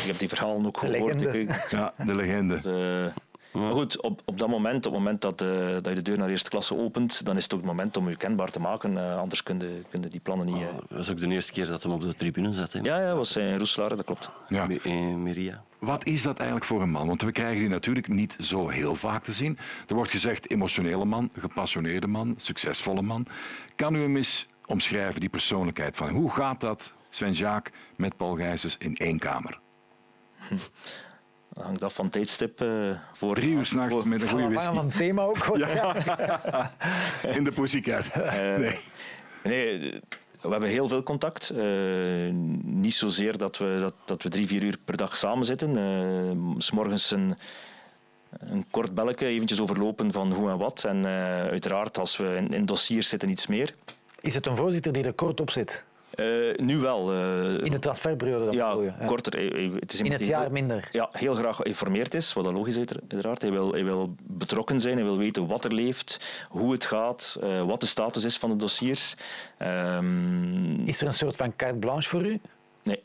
[0.00, 1.34] ik heb die verhalen ook gehoord.
[1.34, 2.54] Ik- Ja, de legende.
[2.56, 6.02] eh, maar goed, op, op dat moment, op het moment dat, eh, dat je de
[6.02, 8.60] deur naar eerste klasse opent, dan is het ook het moment om je kenbaar te
[8.60, 8.98] maken.
[8.98, 10.56] eh, anders kunnen kun die plannen niet...
[10.56, 10.62] eh.
[10.88, 12.72] Dat was ook de eerste keer dat hem op de tribune zat.
[12.82, 14.28] Ja, ja, was in Roeslaar, dat klopt.
[14.48, 14.68] Ja.
[14.68, 15.62] Eh, Miria.
[15.78, 17.06] Wat is dat eigenlijk voor een man?
[17.06, 19.58] Want we krijgen die natuurlijk niet zo heel vaak te zien.
[19.88, 23.26] Er wordt gezegd emotionele man, gepassioneerde man, succesvolle man.
[23.76, 26.16] Kan u hem eens omschrijven, die persoonlijkheid van hem?
[26.16, 29.58] Hoe gaat dat, Sven-Jaak, met Paul Gijsens in één kamer?
[31.48, 32.60] Dat hangt af van het tijdstip.
[32.60, 32.68] eh,
[33.12, 34.74] voor, Drie uur s'nachts voor- met een goede whisky.
[34.74, 35.38] van het thema ook.
[35.38, 35.58] hoor.
[37.36, 38.06] In de pussycat.
[38.08, 38.78] Eh, Nee.
[39.44, 40.00] Nee,
[40.40, 41.50] we hebben heel veel contact.
[41.50, 41.64] Eh,
[42.62, 45.76] niet zozeer dat we, dat, dat we drie, vier uur per dag samen zitten.
[45.76, 47.36] Eh, s morgens een,
[48.38, 50.84] een kort belletje, eventjes overlopen van hoe en wat.
[50.84, 53.74] En eh, uiteraard, als we in, in dossiers zitten, iets meer.
[54.20, 55.84] Is het een voorzitter die er kort op zit?
[56.14, 57.12] Eh, nu wel.
[57.12, 58.84] eh, In de transferperiode dan ja, bedoel?
[58.84, 59.06] Ja.
[59.06, 59.52] korter.
[59.54, 60.88] Eh, Het is In het jaar heel- minder.
[60.92, 63.42] ja, heel graag geïnformeerd is, wat dat logisch is uiteraard.
[63.42, 67.38] Hij wil, hij wil betrokken zijn, hij wil weten wat er leeft, hoe het gaat,
[67.66, 69.14] wat de status is van de dossiers.
[69.58, 72.40] Ehm, Is er een soort van carte blanche voor u?
[72.82, 73.02] Nee.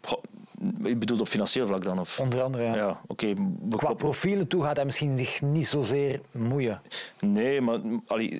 [0.00, 0.22] Goh,
[0.82, 1.98] je bedoelt op financieel vlak dan?
[2.00, 2.20] Of?
[2.20, 2.74] Onder andere, ja.
[2.74, 3.34] Ja, oké.
[3.68, 6.80] we Qua profielen toe gaat hij misschien zich niet zozeer moeien.
[7.20, 8.38] Nee, maar allee,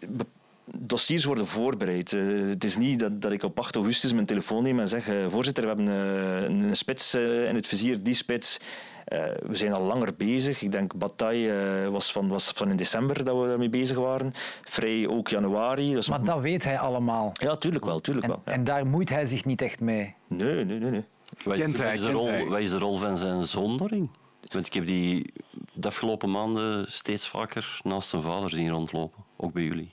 [0.75, 2.13] dossiers worden voorbereid.
[2.13, 5.09] Eh, het is niet dat, dat ik op 8 augustus mijn telefoon neem en zeg:
[5.09, 8.59] eh, Voorzitter, we hebben eh, een, een spits eh, in het vizier, die spits.
[9.05, 10.63] Eh, we zijn al langer bezig.
[10.63, 14.33] Ik denk Bataille was, van, was van in december dat we daarmee bezig waren.
[14.65, 15.93] Vrij ook januari.
[15.93, 17.33] Dus Maar dat weet hij allemaal.
[17.33, 18.01] Ja, tuurlijk wel.
[18.01, 18.53] Tuurlijk En, wel ja.
[18.53, 20.15] en daar moeit hij zich niet echt mee.
[20.27, 20.91] Nee, nee, nee.
[20.91, 21.05] nee.
[21.45, 24.11] Wat is, wat de rol, wat is de rol van zijn zoon daarin?
[24.53, 25.33] Want ik heb die
[25.73, 29.25] de afgelopen maanden steeds vaker naast zijn vader zien rondlopen.
[29.37, 29.91] Ook bij jullie.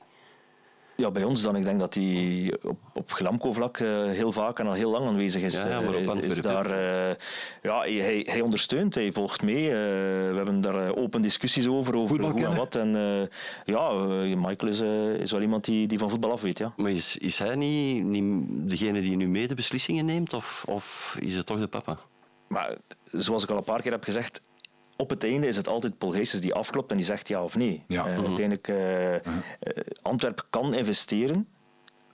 [0.97, 1.55] Ja, bij ons dan.
[1.55, 5.41] Ik denk dat hij op, op Glamco-vlak eh, heel vaak en al heel lang aanwezig
[5.41, 5.63] is.
[5.63, 7.15] Ja, maar op Eh, is daar, eh,
[7.62, 9.69] ja, hij, hij ondersteunt, hij volgt mee.
[9.69, 12.75] We hebben daar open discussies over, over Voetbal hoe en wat.
[12.75, 13.29] En,
[13.65, 13.91] ja,
[14.36, 14.81] Michael is,
[15.21, 16.58] is wel iemand die, die van voetbal af weet.
[16.58, 16.73] Ja.
[16.75, 20.34] Maar is, is hij niet, niet degene die nu mee de beslissingen neemt?
[20.34, 21.97] Of, of is het toch de papa?
[22.47, 22.75] Maar
[23.12, 24.41] zoals ik al een paar keer heb gezegd,
[24.97, 27.55] op het einde is het altijd Paul Geestes die afklopt en die zegt ja of
[27.55, 27.84] nee.
[27.88, 28.05] Ja.
[28.08, 28.25] Eh, Mhm.
[28.25, 29.21] Uiteindelijk, eh, eh,
[30.01, 31.47] Antwerpen kan investeren.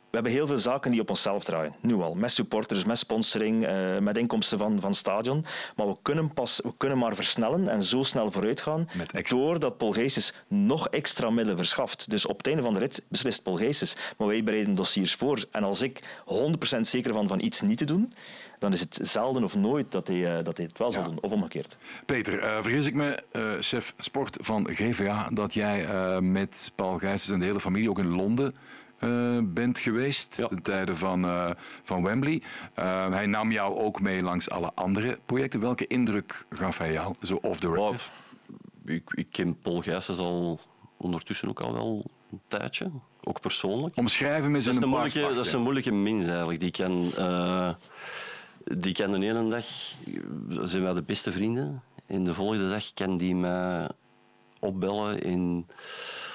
[0.09, 2.13] We hebben heel veel zaken die op onszelf draaien, nu al.
[2.13, 3.67] Met supporters, met sponsoring,
[3.99, 5.45] met inkomsten van, van stadion.
[5.75, 8.89] Maar we kunnen, pas, we kunnen maar versnellen en zo snel vooruit gaan
[9.29, 12.09] doordat Paul Geestes nog extra middelen verschaft.
[12.09, 13.95] Dus op het einde van de rit beslist Paul Geestes.
[14.17, 15.45] Maar wij bereiden dossiers voor.
[15.51, 18.13] En als ik 100% zeker van van iets niet te doen,
[18.61, 21.07] dan is het zelden of nooit dat hij, eh, dat hij het wel zal Ja.
[21.07, 21.17] doen.
[21.21, 21.77] Of omgekeerd.
[22.05, 26.97] Peter, eh, vergis ik me, eh, chef sport van GVA, dat jij eh, met Paul
[26.97, 28.55] Gijsens en de hele familie ook in Londen
[28.99, 30.37] uh, bent geweest.
[30.37, 30.47] Ja.
[30.47, 31.49] De tijden van, uh,
[31.83, 32.41] van Wembley.
[32.79, 35.59] Uh, hij nam jou ook mee langs alle andere projecten.
[35.59, 38.11] Welke indruk gaf hij jou, zo off the record?
[38.49, 40.59] Oh, ik, ik ken Paul Gijsens al
[40.97, 42.89] ondertussen ook al wel een tijdje.
[43.23, 43.97] Ook persoonlijk.
[43.97, 46.59] Omschrijven is een, een moeilijke, Dat is een moeilijke mens eigenlijk.
[46.59, 47.11] Die kan,
[48.77, 49.65] die kan de ene dag...
[50.63, 51.81] zijn wij de beste vrienden.
[52.05, 53.87] En de volgende dag kan die mij
[54.59, 55.65] opbellen in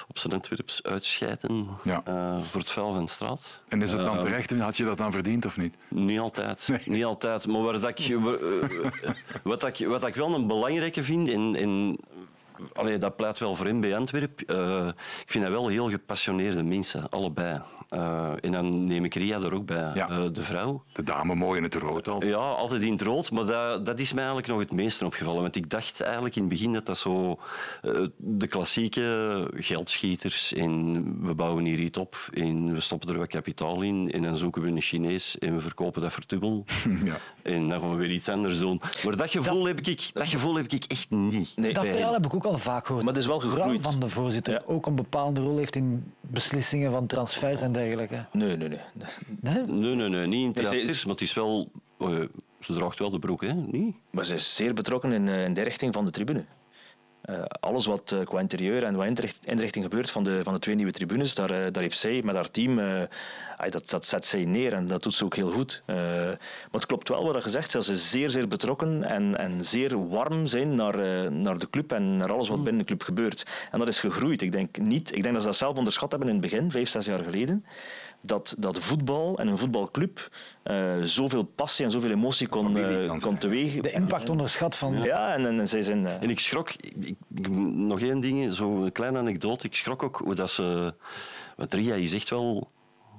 [0.07, 2.03] op zijn Antwerps uitscheiden ja.
[2.07, 3.61] uh, voor het vuil van de straat.
[3.67, 4.51] En is het dan uh, terecht?
[4.51, 5.75] Had je dat dan verdiend of niet?
[5.87, 6.67] Niet altijd.
[6.67, 6.81] Nee.
[6.85, 7.47] Niet altijd.
[7.47, 8.17] Maar waar dat ik,
[9.43, 11.99] wat, ik, wat ik wel een belangrijke vind, in, in,
[12.73, 14.45] allee, dat pleit wel voor hem bij Antwerpen,
[15.21, 17.61] ik vind dat wel heel gepassioneerde mensen, allebei.
[17.93, 20.09] Uh, en dan neem ik Ria er ook bij, ja.
[20.09, 20.83] uh, de vrouw.
[20.93, 22.25] De dame mooi in het rood al.
[22.25, 23.31] Ja, altijd in het rood.
[23.31, 25.41] Maar dat, dat is mij eigenlijk nog het meeste opgevallen.
[25.41, 27.39] Want ik dacht eigenlijk in het begin dat dat zo
[27.83, 33.27] uh, de klassieke geldschieters en we bouwen hier iets op en we stoppen er wat
[33.27, 36.65] kapitaal in en dan zoeken we een Chinees en we verkopen dat voor dubbel.
[37.03, 37.17] ja.
[37.41, 38.81] En dan gaan we weer iets anders doen.
[39.03, 41.53] Maar dat gevoel, dat, heb, ik, dat gevoel heb ik echt niet.
[41.55, 43.05] Nee, dat verhaal heb ik ook al vaak gehoord.
[43.05, 43.81] Maar het is wel gegroeid.
[43.81, 44.61] van de voorzitter ja.
[44.65, 48.25] ook een bepaalde rol heeft in beslissingen van transfers en dergelijke.
[48.31, 48.79] Nee, nee, nee.
[49.39, 51.69] Nee, nee, nee, nee niet in transfers, maar het is wel...
[51.99, 52.23] Uh,
[52.59, 53.53] ze draagt wel de broek, hè?
[53.53, 53.95] Niet?
[54.09, 56.45] Maar ze is zeer betrokken in, in de richting van de tribune.
[57.29, 59.07] Uh, alles wat uh, qua interieur en wat
[59.43, 62.35] inrichting gebeurt van de, van de twee nieuwe tribunes, daar, uh, daar heeft zij met
[62.35, 62.75] haar team,
[63.69, 65.83] dat, dat zet zij neer en dat doet ze ook heel goed.
[65.85, 66.37] maar
[66.71, 70.47] het klopt wel wat je zegt, dat ze zeer, zeer betrokken en, en zeer warm
[70.47, 72.63] zijn naar, naar de club en naar alles wat mm.
[72.63, 73.45] binnen de club gebeurt.
[73.71, 74.41] En dat is gegroeid.
[74.41, 76.89] Ik denk, niet, ik denk dat ze dat zelf onderschat hebben in het begin, vijf,
[76.89, 77.65] zes jaar geleden
[78.21, 80.29] dat, dat voetbal en een voetbalclub
[80.71, 83.79] uh, zoveel passie en zoveel emotie kon, uh, kon teweeg.
[83.79, 85.03] De impact onderschat van.
[85.03, 86.05] Ja, en, en, zij zijn.
[86.05, 86.21] Uh...
[86.21, 89.65] En ik schrok, ik, nog één ding, zo'n kleine anekdote.
[89.65, 90.93] Ik schrok ook hoe dat ze.
[91.55, 92.71] Want Ria is echt wel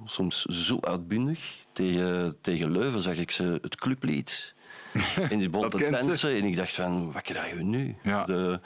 [0.05, 1.63] soms zo uitbundig.
[1.71, 4.53] Tegen, tegen Leuven zag ik ze het clublied.
[5.29, 6.35] in die bonte dansen.
[6.35, 7.95] En ik dacht van, wat krijgen we nu?
[8.03, 8.25] Ja.
[8.25, 8.59] De,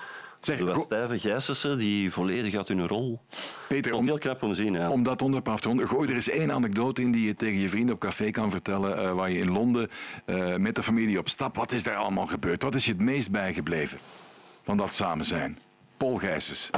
[0.46, 3.20] Zeg, de Stijve Gijssense die volledig uit hun rol.
[3.68, 4.74] Peter, om, heel knap om te zien.
[4.74, 4.90] Ja.
[4.90, 7.60] Om dat onderwerp af te ronden, gooi er eens één anekdote in die je tegen
[7.60, 9.04] je vrienden op café kan vertellen.
[9.04, 9.90] Uh, waar je in Londen
[10.26, 11.56] uh, met de familie op stap.
[11.56, 12.62] Wat is daar allemaal gebeurd?
[12.62, 14.00] Wat is je het meest bijgebleven
[14.64, 15.60] van dat samen zijn?
[15.98, 16.70] Paul Gijsens.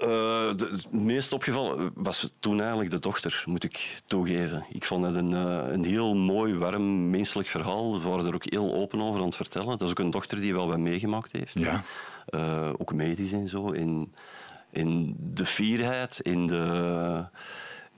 [0.00, 4.64] Uh, het meest opgevallen was toen eigenlijk de dochter, moet ik toegeven.
[4.68, 8.00] Ik vond het een, uh, een heel mooi, warm, menselijk verhaal.
[8.00, 9.78] We waren er ook heel open over aan het vertellen.
[9.78, 11.54] Dat is ook een dochter die wel wat meegemaakt heeft.
[11.54, 11.84] Ja.
[12.30, 13.70] Uh, ook medisch en zo.
[13.70, 14.12] In,
[14.70, 17.24] in de fierheid, in de,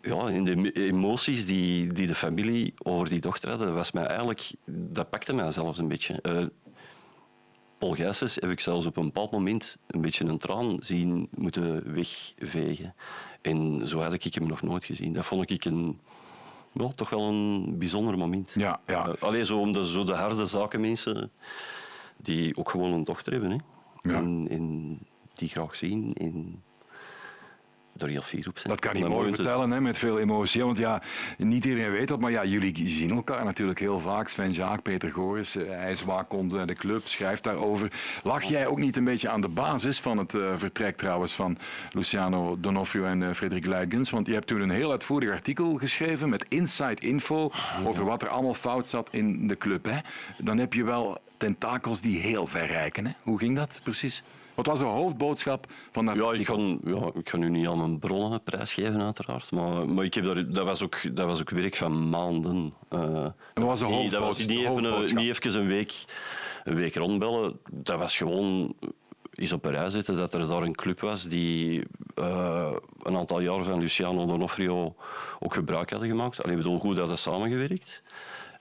[0.03, 4.51] ja, in de emoties die, die de familie over die dochter hadden, was mij eigenlijk,
[4.67, 6.21] dat pakte mij zelfs een beetje.
[7.79, 11.93] Paul Gijsens heb ik zelfs op een bepaald moment een beetje een traan zien moeten
[11.95, 12.95] wegvegen.
[13.43, 15.13] En zo had ik hem nog nooit gezien.
[15.13, 15.99] Dat vond ik een,
[16.95, 18.53] toch wel een bijzonder moment.
[18.55, 19.09] Ja, ja.
[19.09, 21.31] Uh, alleen zo om de, zo de harde zakenmensen
[22.17, 23.51] die ook gewoon een dochter hebben.
[23.51, 23.59] Hè
[24.03, 24.17] ja.
[24.17, 24.99] en,
[25.35, 26.13] die graag zien.
[26.15, 26.63] En
[28.03, 28.69] er heel fier op zijn.
[28.69, 30.65] Dat kan je mooi vertellen, hè, met veel emotie.
[30.65, 31.03] Want ja,
[31.37, 34.29] niet iedereen weet dat, maar ja, jullie zien elkaar natuurlijk heel vaak.
[34.29, 37.93] Sven Jaak, Peter Goris, eh, hij is waakhond de club, schrijft daarover.
[38.23, 41.59] Lag jij ook niet een beetje aan de basis van het uh, vertrek trouwens van
[41.93, 44.11] Luciano Donofrio en uh, Frederik Luigens?
[44.11, 47.51] Want je hebt toen een heel uitvoerig artikel geschreven met inside info
[47.85, 49.85] over wat er allemaal fout zat in de club.
[49.85, 49.99] Hè?
[50.39, 53.07] Dan heb je wel tentakels die heel ver reiken.
[53.07, 53.13] Hè?
[53.23, 54.23] Hoe ging dat precies?
[54.59, 57.99] Wat was de hoofdboodschap van dat ja, ik ga, ja, ik nu niet al mijn
[57.99, 59.51] bronnen prijsgeven, uiteraard.
[59.51, 62.75] Maar, maar ik heb daar, dat, was ook, dat was ook werk van maanden.
[62.93, 64.21] Uh, en wat was de hoofdboodschap?
[64.21, 66.05] Dat was niet even, niet even een, week,
[66.65, 67.59] een week rondbellen.
[67.71, 68.75] Dat was gewoon
[69.35, 71.83] eens op een rij zitten dat er daar een club was die
[72.17, 74.95] uh, een aantal jaar van Luciano Donofrio
[75.39, 76.43] ook gebruik hadden gemaakt.
[76.43, 78.03] Alleen bedoel, goed hadden samengewerkt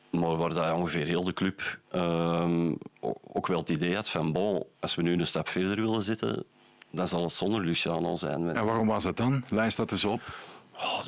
[0.09, 2.71] maar waar dat ongeveer heel de club uh,
[3.33, 6.43] ook wel het idee had van bon, als we nu een stap verder willen zitten,
[6.91, 8.55] dan zal het zonder Luciano zijn.
[8.55, 9.43] En waarom was dat dan?
[9.49, 10.21] Lijst dat eens op.
[10.75, 10.99] Oh,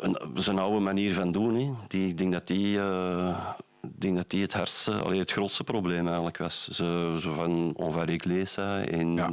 [0.00, 1.76] een, zijn oude manier van doen.
[1.88, 6.06] Die, ik denk dat die, uh, denk dat die het hardste, allee, het grootste probleem
[6.06, 6.68] eigenlijk was.
[6.68, 8.90] Zo, zo van on va régler ça.
[8.90, 9.30] En, ja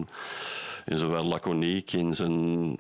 [0.85, 2.75] in zowel laconiek in zijn...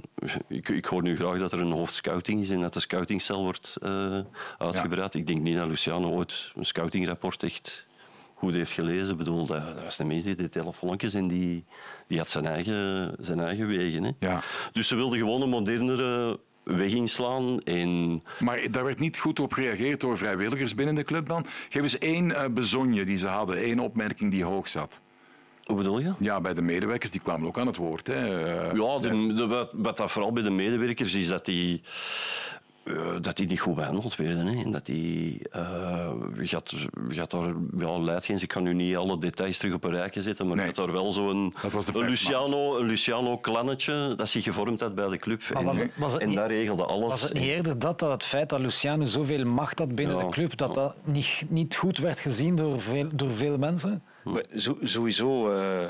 [0.47, 3.75] Ik, ik, hoor nu graag dat er een hoofdscouting is en dat de scoutingcel wordt
[3.83, 4.19] uh,
[4.57, 5.13] uitgebreid.
[5.13, 7.85] Ik denk niet dat Luciano ooit een scoutingrapport echt
[8.33, 9.09] goed heeft gelezen.
[9.09, 11.63] Ik bedoel, dat, dat was de meest die de telefoontjes en die,
[12.07, 14.03] die had zijn eigen, zijn eigen wegen.
[14.03, 14.11] Hè.
[14.19, 14.41] Ja.
[14.71, 17.59] Dus ze wilden gewoon een modernere weg inslaan.
[17.59, 18.23] En...
[18.39, 21.45] Maar daar werd niet goed op gereageerd door vrijwilligers binnen de club dan.
[21.69, 25.01] Geef eens één uh, bezonje die ze hadden, één opmerking die hoog zat.
[25.63, 26.11] Hoe bedoel je?
[26.17, 28.07] Ja, bij de medewerkers, die kwamen ook aan het woord.
[28.07, 28.25] Hè.
[28.73, 31.81] Ja, de, de, wat, wat dat vooral bij de medewerkers is dat die...
[33.21, 34.45] dat die niet goed behandeld werden.
[34.45, 34.63] Hè.
[34.63, 36.73] En dat die, uh, gaat,
[37.09, 40.47] gaat daar wel luidgens, ik kan nu niet alle details terug op een rijtje zetten,
[40.47, 40.65] maar nee.
[40.65, 41.53] gaat daar wel zo'n
[41.93, 45.41] een Luciano, een Luciano klannetje dat zich gevormd had bij de club.
[45.53, 47.09] en, was het, was het en daar regelde alles.
[47.09, 50.29] Was het niet eerder dat, dat het feit dat Luciano zoveel macht had binnen de
[50.29, 54.01] club, dat dat niet, niet goed werd gezien door veel, door veel mensen?
[54.83, 55.55] Sowieso...
[55.55, 55.87] Uh,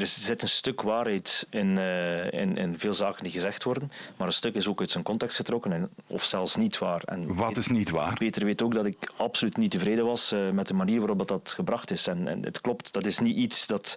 [0.00, 4.26] er zit een stuk waarheid in, uh, in, in, veel zaken die gezegd worden, maar
[4.26, 7.02] een stuk is ook uit zijn context getrokken, en, of zelfs niet waar.
[7.04, 8.14] En Wat is niet waar?
[8.14, 11.52] Peter weet ook dat ik absoluut niet tevreden was uh, met de manier waarop dat
[11.56, 12.06] gebracht is.
[12.06, 13.96] En, en het klopt, dat is niet iets dat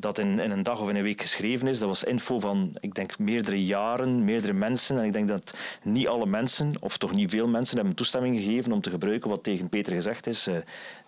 [0.00, 1.78] dat in, in, een dag of in een week geschreven is.
[1.78, 4.98] Dat was info van, ik denk, meerdere jaren, meerdere mensen.
[4.98, 8.72] En ik denk dat niet alle mensen, of toch niet veel mensen, hebben toestemming gegeven
[8.72, 10.56] om te gebruiken wat tegen Peter gezegd is, uh,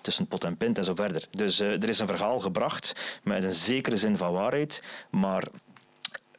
[0.00, 1.26] tussen pot en pint en zo verder.
[1.30, 5.48] Dus uh, er is een verhaal gebracht met een zekere zin van waarheid, maar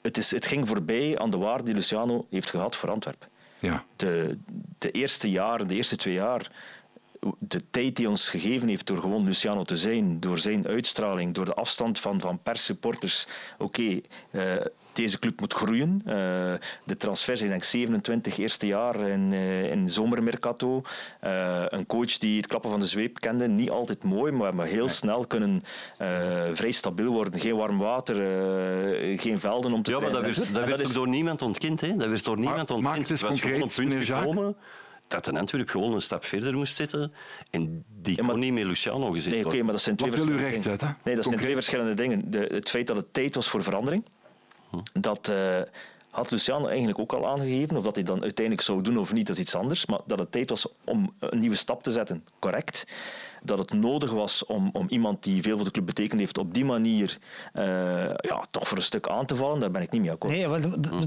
[0.01, 3.27] het, is, het ging voorbij aan de waarde die Luciano heeft gehad voor Antwerpen.
[3.59, 3.83] Ja.
[3.95, 4.37] De,
[4.77, 6.51] de eerste jaren, de eerste twee jaar
[7.39, 11.45] de tijd die ons gegeven heeft door gewoon Luciano te zijn, door zijn uitstraling, door
[11.45, 13.27] de afstand van, van supporters.
[13.57, 14.43] Oké, eh,
[14.93, 16.01] deze club moet groeien.
[16.05, 16.13] Uh,
[16.83, 20.81] de transfers, ik denk 27 eerste jaar in, uh, in zomermercato.
[21.69, 24.87] een coach die het klappen van de zweep kende, niet altijd mooi, maar, maar heel
[24.87, 25.61] snel kunnen
[26.53, 27.39] vrij stabiel worden.
[27.39, 28.15] Geen warm water,
[29.19, 30.93] geen velden om te Ja, maar dat werd, dat werd dat is...
[30.93, 31.81] door niemand ontkend.
[31.81, 31.95] Hè?
[31.95, 32.81] Dat werd door niemand ontkend.
[32.81, 34.53] Maak het eens concreet, Jacques
[35.07, 37.13] dat een Antwerp gewoon een stap verder moest zitten.
[37.49, 40.19] En die ja, kon niet met Luciano gezeten nee, okay, maar dat zijn twee Wat
[40.19, 40.97] wil u recht zetten?
[41.03, 42.31] Nee, dat zijn twee verschillende dingen.
[42.31, 44.05] De, het feit dat het tijd was voor verandering,
[44.69, 44.77] hm.
[44.93, 45.29] dat...
[45.29, 45.61] Uh,
[46.09, 47.77] had Luciano eigenlijk ook al aangegeven.
[47.77, 49.85] Of dat hij dan uiteindelijk zou doen of niet, dat is iets anders.
[49.85, 52.85] Maar dat het tijd was om een nieuwe stap te zetten, correct
[53.43, 56.53] dat het nodig was om, om iemand die veel voor de club betekend heeft op
[56.53, 57.17] die manier
[57.53, 57.63] uh,
[58.05, 60.33] ja, toch voor een stuk aan te vallen, daar ben ik niet mee akkoord.
[60.33, 60.59] Nee, wel,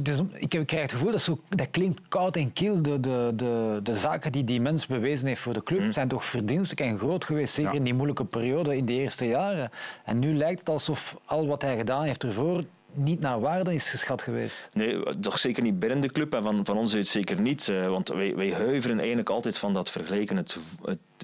[0.03, 2.83] dus, ik, heb, ik krijg het gevoel dat zo, dat klinkt koud en kil.
[2.83, 5.93] De, de, de, de zaken die die mens bewezen heeft voor de club mm.
[5.93, 9.71] zijn toch verdienstelijk en groot geweest, zeker in die moeilijke periode in de eerste jaren.
[10.05, 12.65] En nu lijkt het alsof al wat hij gedaan heeft ervoor
[12.97, 14.69] niet naar waarde is geschat geweest.
[14.73, 17.69] Nee, toch zeker niet binnen de club en van, van ons uit zeker niet.
[17.69, 20.57] Eh, want wij, wij huiveren eigenlijk altijd van dat vergelijken het,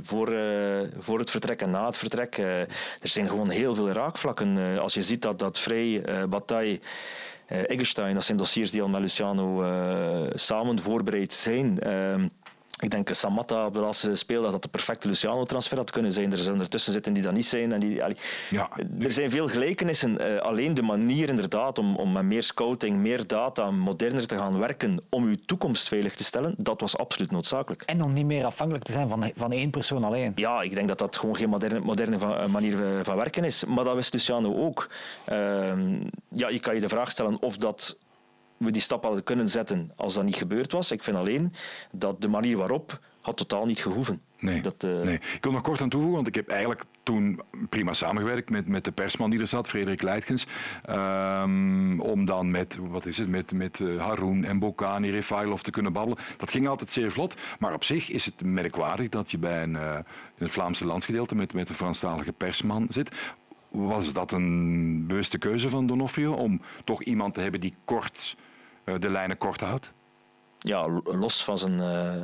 [0.02, 2.38] voor, uh, voor het vertrek en na het vertrek.
[2.38, 2.68] Uh, er
[3.00, 4.78] zijn gewoon heel veel raakvlakken.
[4.78, 6.80] als je ziet dat, dat Vrij, Bataille,
[7.46, 9.64] Eggestein, dat zijn dossiers die al met Luciano
[10.34, 11.80] samen voorbereid zijn.
[11.80, 12.26] Ehm,
[12.82, 16.32] ik denk Samatta op de laatste speeldag dat de perfecte Luciano-transfer had kunnen zijn.
[16.32, 17.72] Er zijn ertussen zitten die dat niet zijn.
[17.72, 18.02] En die,
[18.50, 18.68] ja.
[19.00, 20.18] Er zijn veel gelijkenissen.
[20.20, 24.58] Uh, alleen de manier inderdaad om, om met meer scouting, meer data, moderner te gaan
[24.58, 27.82] werken om uw toekomst veilig te stellen, dat was absoluut noodzakelijk.
[27.82, 30.32] En om niet meer afhankelijk te zijn van, van één persoon alleen.
[30.34, 33.64] Ja, ik denk dat dat gewoon geen moderne, moderne van, eh, manier van werken is.
[33.64, 34.88] Maar dat wist Luciano ook.
[35.32, 35.72] Uh,
[36.28, 37.96] ja, je kan je de vraag stellen of dat
[38.64, 40.90] we die stap hadden kunnen zetten als dat niet gebeurd was.
[40.90, 41.52] Ik vind alleen
[41.90, 44.20] dat de manier waarop had totaal niet gehoeven.
[44.38, 45.00] Nee, dat, uh...
[45.00, 45.14] nee.
[45.14, 48.84] Ik wil nog kort aan toevoegen, want ik heb eigenlijk toen prima samengewerkt met, met
[48.84, 50.46] de persman die er zat, Frederik Leitgens.
[50.90, 55.70] Um, om dan met, wat is het, met, met uh, Haroun en Bokani, Refailov te
[55.70, 56.24] kunnen babbelen.
[56.36, 57.36] Dat ging altijd zeer vlot.
[57.58, 59.94] Maar op zich is het merkwaardig dat je bij een, uh,
[60.36, 63.10] in het Vlaamse landsgedeelte met, met een Franstalige persman zit.
[63.68, 68.50] Was dat een bewuste keuze van Donofrio om toch iemand te hebben die kort eh,
[68.84, 69.92] de lijnen kort houdt?
[70.62, 72.22] ja, los van zijn, uh,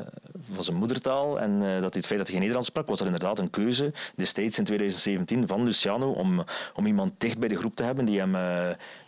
[0.53, 3.01] van zijn moedertaal en uh, dat hij het feit dat hij geen Nederlands sprak, was
[3.01, 6.45] er inderdaad een keuze destijds in 2017 van Luciano om,
[6.75, 8.33] om iemand dicht bij de groep te hebben die hem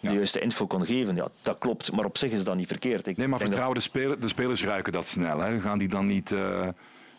[0.00, 1.16] de juiste info kon geven.
[1.16, 3.06] Ja, dat klopt, maar op zich is dat niet verkeerd.
[3.06, 5.38] Ik nee, maar vertrouwde spelers, de spelers ruiken dat snel.
[5.38, 5.60] Hè?
[5.60, 6.34] Gaan die dan niet...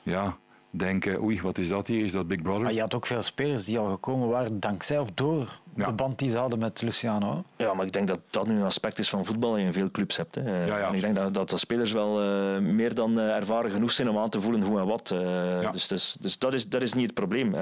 [0.04, 0.38] ja,
[0.72, 2.04] denken, oei, wat is dat hier?
[2.04, 2.64] Is dat Big Brother?
[2.64, 6.20] Maar je had ook veel spelers die al gekomen waren dankzij of door de band
[6.20, 7.44] die ze hadden met Luciano.
[7.56, 9.92] Ja, maar ik denk dat dat nu een aspect is van voetbal en je veel
[9.92, 10.36] clubs hebt.
[10.36, 10.66] Hè.
[10.66, 13.92] Ja, en ik denk dat, dat de spelers wel uh, meer dan uh, ervaren genoeg
[13.92, 15.12] zijn om aan te voelen hoe en wat.
[15.14, 17.54] Uh, dus, dus, dus dat, is, dat is niet het probleem.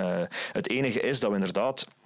[0.52, 1.99] het enige is dat we inderdaad eh,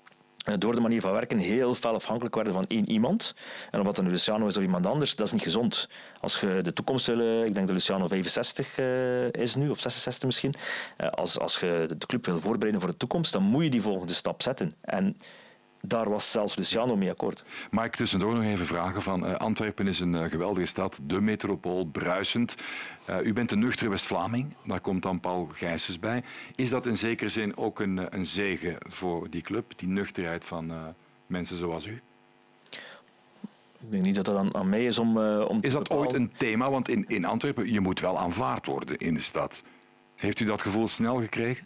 [0.57, 3.35] door de manier van werken heel fel afhankelijk van één iemand.
[3.71, 5.89] En omdat een Luciano is of iemand anders, dat is niet gezond.
[6.19, 9.69] Als je de toekomst wil, eh, ik denk dat Luciano 65 uh, eh, is nu,
[9.69, 10.53] of 66 misschien.
[10.97, 14.13] Als, als je de club wil voorbereiden voor de toekomst, dan moet je die volgende
[14.13, 14.71] stap zetten.
[14.81, 15.17] En
[15.87, 17.43] daar was zelfs Luciano mee akkoord.
[17.71, 19.01] Mag ik tussendoor nog even vragen?
[19.01, 22.55] Van, uh, Antwerpen is een uh, geweldige stad, de metropool, bruisend.
[23.09, 26.23] Uh, u bent een nuchtere West-Vlaming, daar komt dan Paul Gijsens bij.
[26.55, 30.73] Is dat in zekere zin ook een, een zegen voor die club, die nuchterheid van
[31.27, 32.01] mensen zoals u?
[33.79, 36.31] Ik denk niet dat dat aan, aan mij is om, om Is dat ooit een
[36.37, 36.69] thema?
[36.69, 39.63] Want in, in Antwerpen, je moet wel aanvaard worden in de stad.
[40.15, 41.65] Heeft u dat gevoel snel gekregen?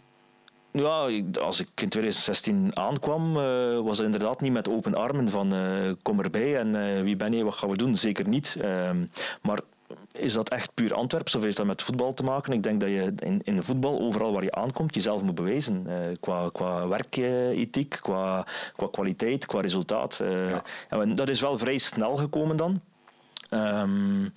[0.70, 1.08] Ja,
[1.40, 5.92] als ik in 2016 aankwam, uh, was het inderdaad niet met open armen van uh,
[6.02, 7.96] kom erbij en uh, wie ben je, wat gaan we doen?
[7.96, 8.56] Zeker niet.
[8.60, 9.04] Ehm,
[9.42, 9.60] maar
[10.12, 12.52] is dat echt puur Antwerps of heeft dat met voetbal te maken?
[12.52, 15.84] Ik denk dat je in, in voetbal, overal waar je aankomt, jezelf moet bewijzen.
[15.86, 20.18] Uh, qua, qua werkethiek, qua, qua kwaliteit, qua resultaat.
[20.22, 20.56] Uh,
[20.88, 22.80] en dat is wel vrij snel gekomen dan.
[23.50, 24.34] Um,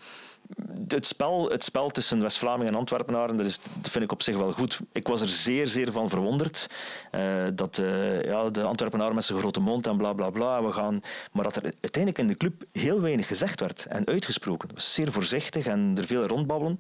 [0.88, 4.38] het spel, het spel tussen West-Vlamingen en Antwerpenaren, dat, is, dat vind ik op zich
[4.38, 4.80] wel goed.
[4.92, 6.70] Ik was er zeer, zeer van verwonderd
[7.12, 10.72] uh, dat uh, ja, de Antwerpenaren met zijn grote mond en bla bla bla, we
[10.72, 14.68] gaan, maar dat er uiteindelijk in de club heel weinig gezegd werd en uitgesproken.
[14.68, 16.78] Het was zeer voorzichtig en er veel rondbabbelen.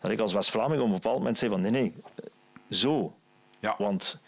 [0.00, 1.94] Dat ik als West-Vlaming op een bepaald moment zei van nee, nee,
[2.70, 3.14] zo.
[3.58, 3.74] Ja.
[3.78, 4.18] Want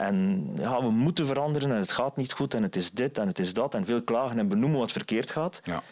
[0.00, 3.26] en ja, we moeten veranderen en het gaat niet goed en het is dit en
[3.26, 5.60] het is dat en veel klagen en benoemen wat verkeerd gaat.
[5.64, 5.82] Ja.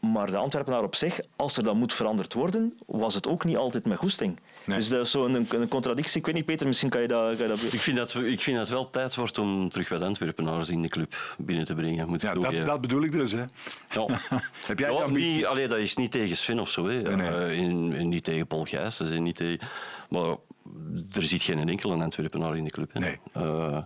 [0.00, 3.56] Maar de Antwerpenaar op zich, als er dan moet veranderd worden, was het ook niet
[3.56, 4.38] altijd met goesting.
[4.64, 6.18] Dus dat is zo'n een, een, contradictie.
[6.18, 7.36] Ik weet niet, Peter, misschien kan je dat...
[7.36, 7.72] Kan je dat...
[7.72, 10.82] Ik, vind dat ik vind dat het wel tijd wordt om terug wat Antwerpenaars in
[10.82, 12.08] de club binnen te brengen.
[12.08, 13.32] Moet ja, dat, dat, bedoel ik dus.
[13.32, 13.44] Hè.
[13.90, 14.20] Ja.
[14.66, 16.86] Heb jij ja, niet, allee, dat is niet tegen Sven of zo.
[16.86, 17.02] Hè.
[17.02, 17.30] Nee, nee.
[17.30, 18.96] Uh, in, niet tegen Paul Gijs.
[18.96, 19.68] Dat is niet tegen,
[20.08, 20.36] maar
[21.12, 22.92] er zit geen enkele Antwerpenaar in de club.
[22.92, 23.00] Hè.
[23.00, 23.18] Nee.
[23.36, 23.78] Uh,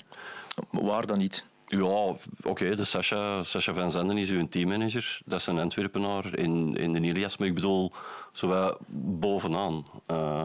[0.71, 1.47] waar dan niet?
[1.67, 5.21] Ja, oké, okay, de Sascha, Sascha van Zenden is uw teammanager.
[5.25, 7.37] Dat is een Antwerpenaar in, in de Ilias.
[7.37, 7.93] Maar ik bedoel,
[8.33, 8.77] zo
[9.19, 9.83] bovenaan.
[10.11, 10.43] Uh,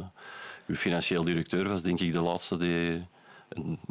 [0.67, 3.05] uw financieel directeur was denk ik de laatste die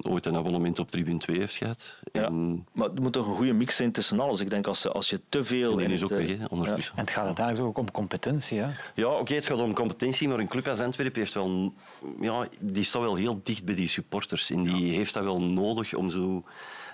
[0.03, 1.99] ooit een abonnement op Tribune 2 heeft gehad.
[2.13, 2.31] Ja,
[2.73, 4.41] maar het moet toch een goede mix zijn tussen alles.
[4.41, 5.81] Ik denk als, als je te veel...
[5.81, 6.49] En is ook weg, hè, ja.
[6.49, 8.59] En het gaat uiteindelijk ook om competentie.
[8.59, 8.71] Hè?
[8.95, 11.73] Ja, oké, het gaat om competentie, maar een club als Antwerpen heeft wel...
[12.21, 14.51] Ja, die staat wel heel dicht bij die supporters.
[14.51, 16.45] En die heeft dat wel nodig om zo...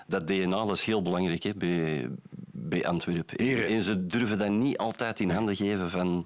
[0.07, 2.09] Dat DNA dat is heel belangrijk hè, bij,
[2.51, 3.37] bij Antwerpen.
[3.67, 6.25] En ze durven dat niet altijd in handen geven van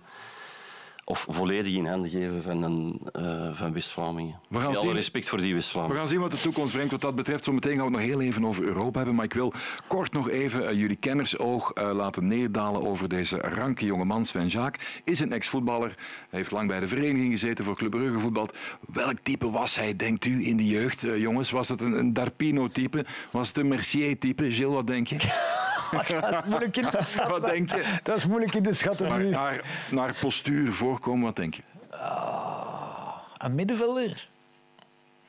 [1.07, 4.39] of volledig in handen geven van, een, uh, van West-Vlamingen.
[4.51, 5.93] Alle respect voor die West-Vlamingen.
[5.93, 7.43] We gaan zien wat de toekomst brengt wat dat betreft.
[7.43, 9.15] Zometeen gaan we het nog heel even over Europa hebben.
[9.15, 9.53] Maar ik wil
[9.87, 15.01] kort nog even uh, jullie kennersoog uh, laten neerdalen over deze ranke jongeman Sven Jaak.
[15.03, 15.93] Is een ex-voetballer.
[16.29, 18.57] Hij heeft lang bij de vereniging gezeten voor Club Brugge gevoetbald.
[18.93, 21.51] Welk type was hij, denkt u, in de jeugd, jongens?
[21.51, 23.05] Was het een, een Darpino-type?
[23.31, 24.51] Was het een Mercier-type?
[24.51, 25.17] Gilles, wat denk je?
[25.91, 27.41] dat is moeilijk in de schatten.
[27.41, 27.83] Wat denk je?
[28.03, 31.61] Dat is moeilijk in de schatten maar, Naar, naar postuur, voorkomen, wat denk je?
[31.91, 34.27] Uh, een middenvelder?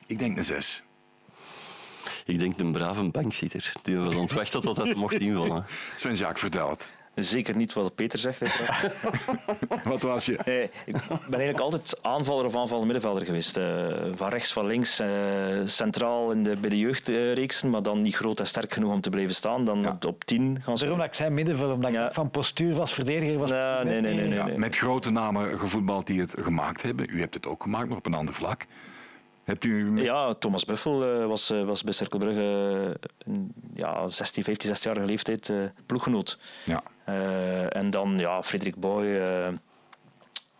[0.05, 0.83] Ik denk een zes.
[2.25, 5.65] Ik denk een brave bankzitter die we ontwachten tot hij mocht invullen.
[5.95, 6.91] Sven-Jacques, vertel het.
[7.19, 8.41] Zeker niet wat Peter zegt.
[9.83, 10.39] wat was je?
[10.45, 13.57] Nee, ik ben eigenlijk altijd aanvaller of aanvallende middenvelder geweest.
[13.57, 15.07] Uh, van rechts, van links, uh,
[15.65, 19.09] centraal in de, bij de jeugdreeksen, maar dan niet groot en sterk genoeg om te
[19.09, 19.65] blijven staan.
[19.65, 19.89] Dan ja.
[19.89, 20.83] op, op tien gaan ze...
[20.83, 22.07] Daarom dat ik zei middenvelder, omdat ja.
[22.07, 23.49] ik van postuur was, verdediger was.
[23.49, 27.15] Ja, nee, nee, nee, nee, nee, Met grote namen gevoetbald die het gemaakt hebben.
[27.15, 28.65] U hebt het ook gemaakt, maar op een ander vlak.
[29.47, 30.01] Hebt u...
[30.03, 33.35] Ja, Thomas Buffel uh, was, uh, was bij Cirkelbrugge uh,
[33.73, 35.51] ja, 16, 15, 16-jarige leeftijd
[35.85, 36.37] ploeggenoot.
[36.65, 36.83] Ja.
[37.69, 39.05] en dan ja, Frederik Boy,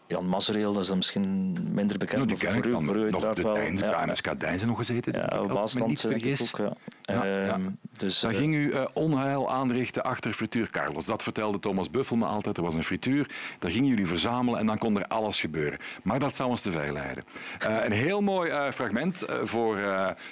[0.08, 2.18] Jan Mazereel, dat is dan misschien minder bekend.
[2.18, 3.58] Nou, die ken ik voor u, nog de wel.
[3.58, 4.06] Ja.
[4.06, 6.54] KNSK nog gezeten, ja, ik, als niet vergis.
[6.56, 6.58] Ook,
[7.02, 7.26] ja.
[7.26, 7.60] Ja,
[7.98, 11.06] dus, Dan uh, ging u uh, onheil aanrichten achter frituur Carlos.
[11.06, 12.58] Dat vertelde Thomas Buffel me altijd.
[12.58, 15.80] Er was een frituur, daar gingen jullie verzamelen en dan kon er alles gebeuren.
[16.04, 17.24] Maar dat zou ons te veel leiden.
[17.68, 19.78] Uh, een heel mooi fragment voor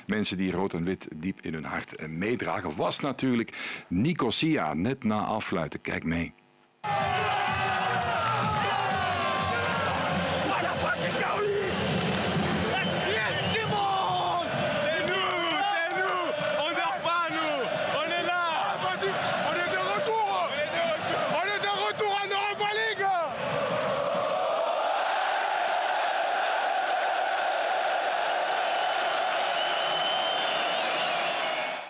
[0.05, 5.19] mensen die rood en wit diep in hun hart meedragen was natuurlijk Nicosia, net na
[5.19, 5.81] afluiten.
[5.81, 6.33] Kijk mee.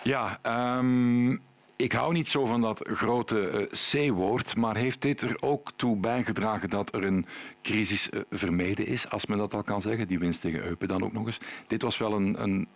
[0.06, 0.38] Ja,
[0.78, 1.42] um,
[1.76, 5.96] ik hou niet zo van dat grote uh, C-woord, maar heeft dit er ook toe
[5.96, 7.26] bijgedragen dat er een
[7.62, 10.08] crisis uh, vermeden is, als men dat al kan zeggen?
[10.08, 11.38] Die winst tegen Eupen dan ook nog eens.
[11.66, 12.68] Dit was wel een, een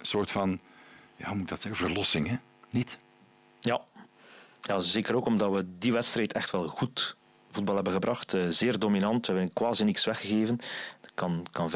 [0.00, 0.60] soort van,
[1.16, 2.36] ja, hoe moet dat zeggen, verlossing, hè?
[2.70, 2.98] Niet?
[3.60, 3.80] Ja.
[4.62, 7.16] ja, zeker ook omdat we die wedstrijd echt wel goed
[7.50, 8.34] voetbal hebben gebracht.
[8.34, 10.58] Uh, zeer dominant, we hebben quasi niks weggegeven.
[11.14, 11.74] Kan, kan 5-6-0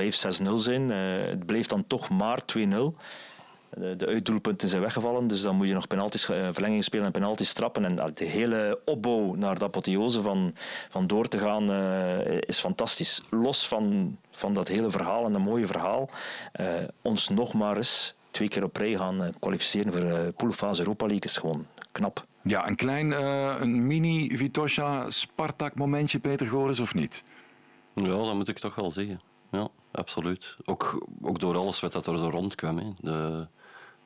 [0.54, 0.88] zijn.
[0.90, 2.60] het bleef dan toch maar 2-0.
[3.76, 7.52] De uitdoelpunten zijn weggevallen, dus dan moet je nog penalties, eh, verlenging spelen en penalties
[7.52, 7.84] trappen.
[7.84, 10.54] En de hele opbouw naar de apotheose van,
[10.88, 13.22] van door te gaan uh, is fantastisch.
[13.30, 16.10] Los van, van dat hele verhaal en dat mooie verhaal,
[16.60, 16.66] uh,
[17.02, 21.24] ons nog maar eens twee keer op rij gaan kwalificeren voor de poolfase Europa League
[21.24, 22.24] is gewoon knap.
[22.42, 23.10] Ja, een klein,
[23.62, 27.22] een mini Vitosha Spartak momentje, Peter Goris, of niet?
[27.94, 29.20] Ja, dat moet ik toch wel zeggen.
[29.50, 30.56] Ja, absoluut.
[30.64, 32.78] Ook, ook door alles wat er rond kwam.
[32.78, 32.92] Hè.
[33.00, 33.46] De,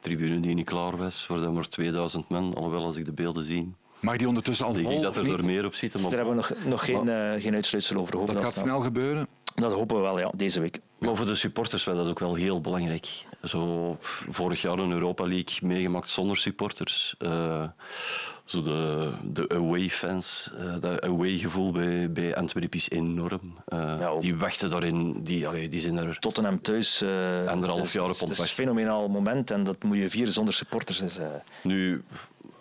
[0.04, 2.54] tribune die niet klaar was, voor dan maar 2000 man.
[2.54, 5.38] Alhoewel, als ik de beelden zie, Mag die ondertussen al Ik vol denk dat er
[5.38, 6.00] er meer op zitten.
[6.00, 8.16] Maar, Daar hebben we nog, nog geen, eh, geen uitsluitsel over.
[8.16, 9.28] Hopen Dat gaat dat, snel gebeuren.
[9.54, 10.80] dat hopen we wel, ja, deze week.
[10.98, 13.24] maar voor de supporters was dat ook wel heel belangrijk.
[13.42, 13.96] Zo
[14.30, 17.14] vorig jaar een Europa League meegemaakt zonder supporters.
[17.18, 17.64] Eh,
[18.44, 23.40] zo de, de away fans, eh, dat away gevoel bij, bij Antwerpen is enorm.
[23.66, 27.02] Eh, Ja, die wachten daarin, die, allee, die zijn er Tottenham thuis.
[27.02, 30.32] eh Anderhalf jaar op is- Dat is een fenomenaal moment en dat moet je vieren
[30.32, 30.98] zonder supporters.
[30.98, 31.26] Dus, eh,
[31.62, 32.02] Nu,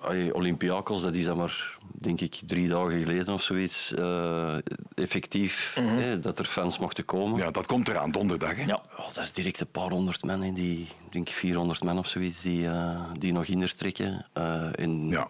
[0.02, 4.56] allee, Olympiakos, dat is dan maar, denk ik, drie dagen geleden of zoiets, eh,
[4.96, 5.88] effectief, Mhm.
[5.98, 7.40] hè, dat er fans mochten komen.
[7.40, 8.56] Ja, dat komt eraan donderdag.
[8.56, 8.64] Hè?
[8.66, 8.82] ja.
[8.98, 12.08] Oh, dat is direct een paar honderd man, hè, die, ik denk 400 man of
[12.08, 14.26] zoiets, die, eh, die nog in er trekken.
[14.34, 15.28] Eh, en, Ja.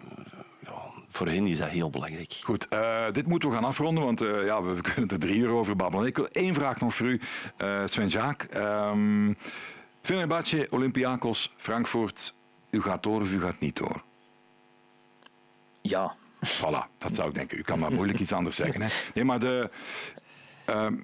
[1.13, 2.39] Voor hen is dat heel belangrijk.
[2.43, 5.49] Goed, eh, dit moeten we gaan afronden, want eh, ja, we kunnen er drie uur
[5.49, 6.07] over babbelen.
[6.07, 7.21] Ik wil één vraag nog voor u,
[7.57, 8.47] eh Sven Jaak.
[8.55, 9.37] Um,
[10.01, 12.33] Fenerbahce, Olympiakos, Frankfurt.
[12.69, 14.03] U gaat door of u gaat niet door?
[15.81, 17.57] ja, Voilà, dat zou ik denken.
[17.57, 18.81] U kan maar moeilijk iets anders zeggen.
[18.81, 18.87] Hè?
[19.13, 19.69] Nee, maar de,
[20.65, 20.95] ehm,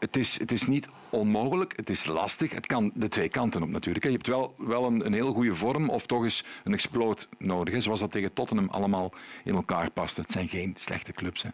[0.00, 2.52] het, is, het is niet onmogelijk, het is lastig.
[2.54, 4.04] Het kan de twee kanten op natuurlijk.
[4.04, 7.74] Je hebt wel, wel een, een heel goede vorm of toch eens een exploot nodig.
[7.74, 7.80] Hè?
[7.80, 9.12] Zoals dat tegen Tottenham allemaal
[9.44, 10.16] in elkaar past.
[10.16, 11.42] Het zijn geen slechte clubs.
[11.42, 11.48] Hè?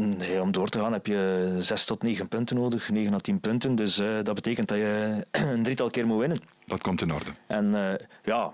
[0.00, 3.40] Nee, om door te gaan heb je 6 tot 9 punten nodig, 9 à 10
[3.40, 3.74] punten.
[3.74, 6.38] Dus eh, dat betekent dat je een drietal keer moet winnen.
[6.66, 7.30] Dat komt in orde.
[7.46, 8.52] En eh, ja,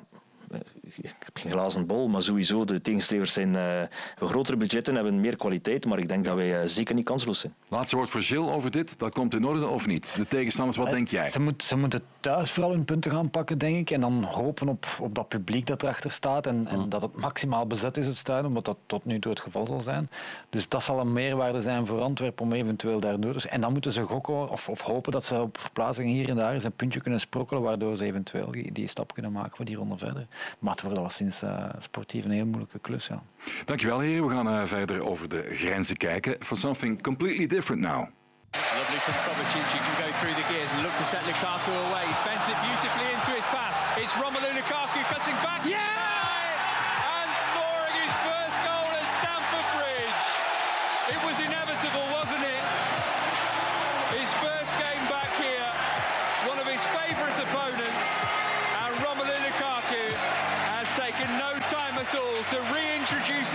[0.85, 3.83] ik heb geen glazen bol, maar sowieso de tegenstrevers zijn eh,
[4.19, 5.87] grotere budgetten, hebben meer kwaliteit.
[5.87, 7.55] Maar ik denk dat wij eh, zeker niet kansloos zijn.
[7.69, 8.99] Laatste woord voor Gilles over dit.
[8.99, 10.17] Dat komt in orde of niet?
[10.17, 11.31] De tegenstanders, wat denk jij?
[11.31, 13.91] Ze, moet, ze moeten thuis vooral hun punten gaan pakken, denk ik.
[13.91, 16.47] En dan hopen op, op dat publiek dat erachter staat.
[16.47, 18.53] En, en dat het maximaal bezet is, het stadion.
[18.53, 20.09] Wat dat tot nu toe het geval zal zijn.
[20.51, 23.53] Dus dat zal een meerwaarde zijn voor Antwerpen om eventueel daar door te zijn.
[23.53, 26.53] En dan moeten ze gokken of, of hopen dat ze op verplaatsingen hier en daar
[26.53, 27.63] eens een puntje kunnen sprokkelen.
[27.63, 30.27] Waardoor ze eventueel die, die stap kunnen maken voor die ronde verder.
[30.59, 33.07] Maar het wordt al sinds eh, sportief een heel moeilijke klus.
[33.07, 33.23] Ja.
[33.65, 34.27] Dankjewel heren.
[34.27, 36.37] We gaan eh, verder over de grenzen kijken.
[36.41, 38.09] For something completely different now.
[38.55, 42.05] Lovely from Kovacic, you can go through the gears and look to set Lukaku away.
[42.07, 43.99] He's bent it beautifully into his path.
[44.03, 45.67] It's Romelu Lukaku cutting back.
[45.67, 46.04] Yeah!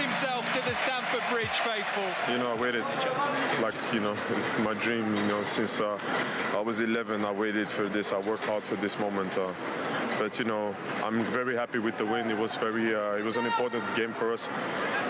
[0.10, 2.04] Himself to the Stamford Bridge faithful.
[2.32, 2.84] You know, I waited
[3.62, 5.16] like you know, it's my dream.
[5.16, 6.00] You know, since uh,
[6.56, 8.12] I was 11, I waited for this.
[8.12, 9.32] I worked hard for this moment.
[9.38, 9.54] Uh,
[10.18, 12.32] but you know, I'm very happy with the win.
[12.32, 14.50] It was very, uh, it was an important game for us.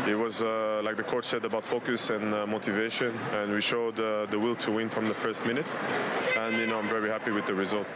[0.05, 3.97] It was uh, like the coach said about focus and uh, motivation, and we showed
[3.99, 5.65] uh, the will to win from the first minute.
[6.35, 7.87] And you know, I'm very happy with the result.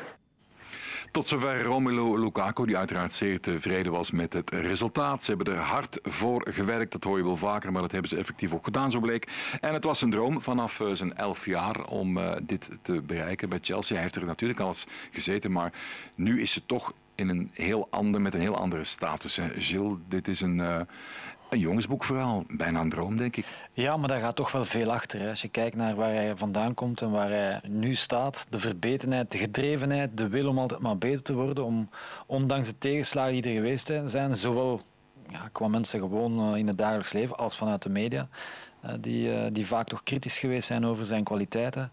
[1.13, 5.23] Tot zover Romelu Lukaku, die uiteraard zeer tevreden was met het resultaat.
[5.23, 8.17] Ze hebben er hard voor gewerkt, dat hoor je wel vaker, maar dat hebben ze
[8.17, 9.31] effectief ook gedaan, zo bleek.
[9.61, 13.49] En het was een droom vanaf eh, zijn elf jaar om eh, dit te bereiken
[13.49, 13.93] bij Chelsea.
[13.93, 15.73] Hij heeft er natuurlijk al eens gezeten, maar
[16.15, 19.39] nu is ze toch in een heel ander, met een heel andere status.
[19.57, 20.81] Gilles, dit is een, eh,
[21.53, 23.45] een jongensboekverhaal, bijna een droom, denk ik.
[23.73, 25.19] Ja, maar daar gaat toch wel veel achter.
[25.19, 25.29] Hè.
[25.29, 29.31] Als je kijkt naar waar hij vandaan komt en waar hij nu staat, de verbetenheid,
[29.31, 31.89] de gedrevenheid, de wil om altijd maar beter te worden, om
[32.25, 34.81] ondanks de tegenslagen die er geweest zijn, zowel
[35.29, 38.27] ja, qua mensen gewoon eh, in het dagelijks leven als vanuit de media,
[38.81, 41.91] eh, die, eh, die vaak toch kritisch geweest zijn over zijn kwaliteiten,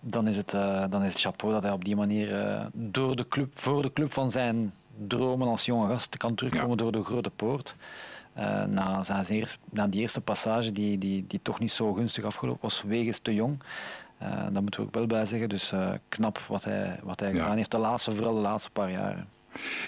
[0.00, 0.50] dan is het,
[0.90, 4.12] dan is het chapeau dat hij op die manier door de club, voor de club
[4.12, 4.72] van zijn
[5.06, 6.76] dromen als jonge gast kan terugkomen Ja.
[6.76, 7.74] door de grote poort.
[8.40, 12.24] Eh, na, zijn eerste, na die eerste passage, die, die, die toch niet zo gunstig
[12.24, 13.62] afgelopen was, wegens te jong.
[14.18, 15.48] Eh daar moeten we ook wel bij zeggen.
[15.48, 17.40] Dus eh, knap wat hij, wat hij Ja.
[17.42, 19.28] gedaan heeft, de laatste, vooral de laatste paar jaren.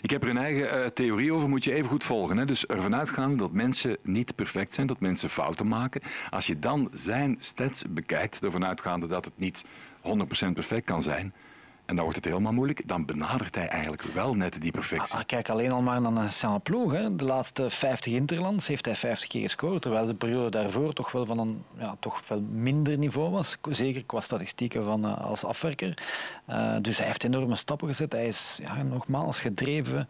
[0.00, 2.36] Ik heb er een eigen theorie over, moet je even goed volgen.
[2.36, 2.44] Hè?
[2.44, 6.00] Dus ervan uitgaande dat mensen niet perfect zijn, dat mensen fouten maken.
[6.30, 9.64] Als je dan zijn stats bekijkt, ervan uitgaande dat het niet
[10.03, 11.32] 100% perfect kan zijn,
[11.85, 15.18] en dan wordt het helemaal moeilijk, dan benadert hij eigenlijk wel net die perfectie.
[15.18, 16.93] Ah, kijk alleen al maar naar snelle ploeg.
[16.93, 21.24] De laatste 50 interlands heeft hij 50 keer gescoord, terwijl de periode daarvoor toch wel
[21.24, 23.57] van een ja, toch wel minder niveau was.
[23.70, 25.95] Zeker qua statistieken van, eh, als afwerker.
[26.45, 28.12] Eh, dus hij heeft enorme stappen gezet.
[28.12, 30.09] Hij is ja, nogmaals gedreven.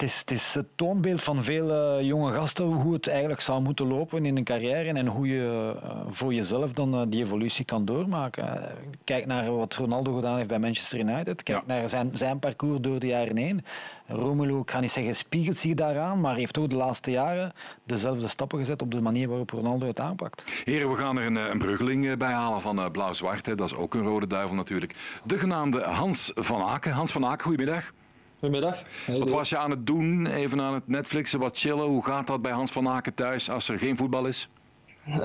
[0.00, 3.62] Het is, het is het toonbeeld van veel eh, jonge gasten hoe het eigenlijk zou
[3.62, 7.64] moeten lopen in een carrière en hoe je eh, voor jezelf dan eh, die evolutie
[7.64, 8.62] kan doormaken.
[9.04, 11.42] Kijk naar wat Ronaldo gedaan heeft bij Manchester United.
[11.42, 11.64] Kijk Ja.
[11.66, 13.64] naar zijn, zijn parcours door de jaren heen.
[14.06, 17.52] Romelu, ik ga niet zeggen spiegelt zich daaraan, maar heeft ook de laatste jaren
[17.84, 20.44] dezelfde stappen gezet op de manier waarop Ronaldo het aanpakt.
[20.64, 23.44] Heren, we gaan er een, een bruggeling bij halen van Blauw-Zwart.
[23.44, 24.94] Dat is ook een rode duivel natuurlijk.
[25.24, 26.92] De genaamde Hans van Aken.
[26.92, 27.92] Hans van Aken, goedemiddag.
[28.40, 28.82] Goedemiddag.
[29.06, 30.26] Wat was je aan het doen?
[30.26, 31.86] Even aan het Netflixen, wat chillen.
[31.86, 34.48] Hoe gaat dat bij Hans van Aken thuis als er geen voetbal is?
[35.08, 35.16] Uh,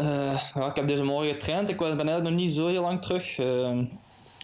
[0.54, 1.70] ja, ik heb deze morgen getraind.
[1.70, 3.38] Ik ben eigenlijk nog niet zo heel lang terug.
[3.38, 3.80] Uh,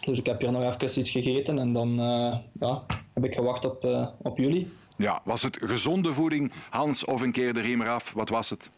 [0.04, 2.82] dus ik heb hier nog even iets gegeten en dan uh, ja,
[3.14, 4.72] heb ik gewacht op, op jullie.
[4.96, 8.12] Ja, was het gezonde voeding, Hans, of een keer de riem eraf?
[8.12, 8.70] Wat was het?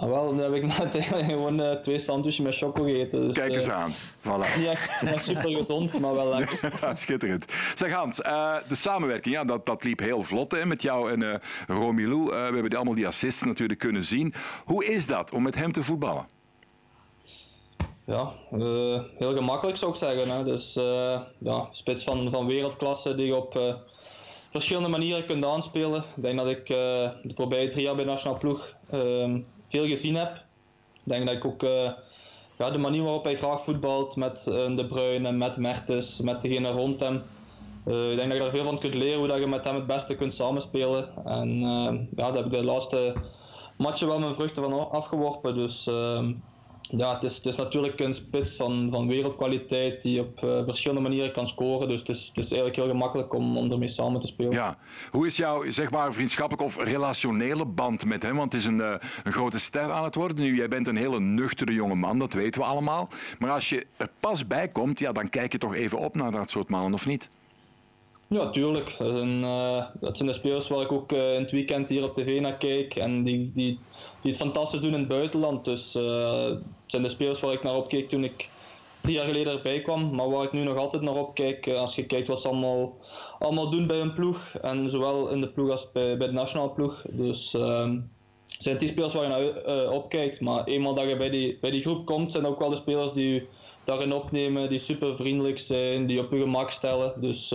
[0.00, 3.26] Ah, wel, dan heb ik net gewoon uh, twee sandwiches met choco gegeten.
[3.26, 3.94] Dus, Kijk eens uh, aan.
[4.20, 4.56] Voilà.
[4.58, 6.72] Niet echt, niet echt super gezond, maar wel lekker.
[6.80, 7.44] ja, schitterend.
[7.74, 11.20] Zeg Hans, uh, de samenwerking, ja, dat, dat liep heel vlot hè, met jou en
[11.20, 11.34] uh,
[11.66, 12.24] Romilou.
[12.24, 14.34] we hebben die, allemaal die assists natuurlijk kunnen zien.
[14.64, 16.26] Hoe is dat om met hem te voetballen?
[18.04, 18.32] Ja,
[19.18, 20.36] heel gemakkelijk zou ik zeggen.
[20.36, 20.44] Hè.
[20.44, 20.74] Dus
[21.38, 23.78] ja, spits van, van wereldklasse die op
[24.50, 26.04] verschillende manieren kunt aanspelen.
[26.16, 29.38] Ik denk dat ik de voorbije drie jaar bij de nationale ploeg ehm,
[29.70, 30.34] veel gezien heb.
[30.94, 31.90] Ik denk dat ik ook uh,
[32.58, 36.70] ja, de manier waarop hij graag voetbalt met uh, De Bruyne, met Mertens, met degene
[36.70, 37.22] rond hem.
[37.86, 39.74] Uh, ik denk dat je daar veel van kunt leren hoe dat je met hem
[39.74, 41.24] het beste kunt samenspelen.
[41.24, 43.12] En ja, daar heb ik de laatste
[43.76, 45.54] matchen wel mijn vruchten van afgeworpen.
[45.54, 46.32] Dus ehm,
[46.90, 51.46] ja, het is, natuurlijk een spits van, van wereldkwaliteit die op uh, verschillende manieren kan
[51.46, 51.88] scoren.
[51.88, 54.52] Dus het is, het is eigenlijk heel gemakkelijk om, om ermee samen te spelen.
[54.52, 54.78] Ja.
[55.10, 56.12] Hoe is jouw zeg maar,
[56.56, 58.36] of relationele band met hem?
[58.36, 60.36] Want het is een, uh, een grote ster aan het worden.
[60.36, 63.08] Nu, jij bent een hele nuchtere jonge man, dat weten we allemaal.
[63.38, 66.32] Maar als je er pas bij komt, ja, dan kijk je toch even op naar
[66.32, 67.28] dat soort mannen, of niet?
[68.34, 68.94] Ja, tuurlijk.
[68.98, 72.04] Dat zijn, uh, dat zijn de spelers waar ik ook uh, in het weekend hier
[72.04, 72.94] op tv naar kijk.
[72.94, 73.78] En die, die,
[74.20, 75.64] die het fantastisch doen in het buitenland.
[75.64, 78.48] Dus het zijn de spelers waar ik naar opkeek toen ik
[79.00, 80.14] drie jaar geleden erbij kwam.
[80.14, 82.96] Maar waar ik nu nog altijd naar opkijk, als je kijkt wat ze allemaal,
[83.38, 84.54] allemaal doen bij een ploeg.
[84.54, 87.02] En zowel in de ploeg als bij, bij de nationale ploeg.
[87.08, 87.98] Dus ehm,
[88.44, 90.40] zijn het die spelers waar je naar opkijkt.
[90.40, 93.12] Maar eenmaal dat je bij die, bij die groep komt, zijn ook wel de spelers
[93.12, 93.46] die je
[93.84, 94.68] daarin opnemen.
[94.68, 97.20] Die super vriendelijk zijn, die op je gemak stellen.
[97.20, 97.54] Dus...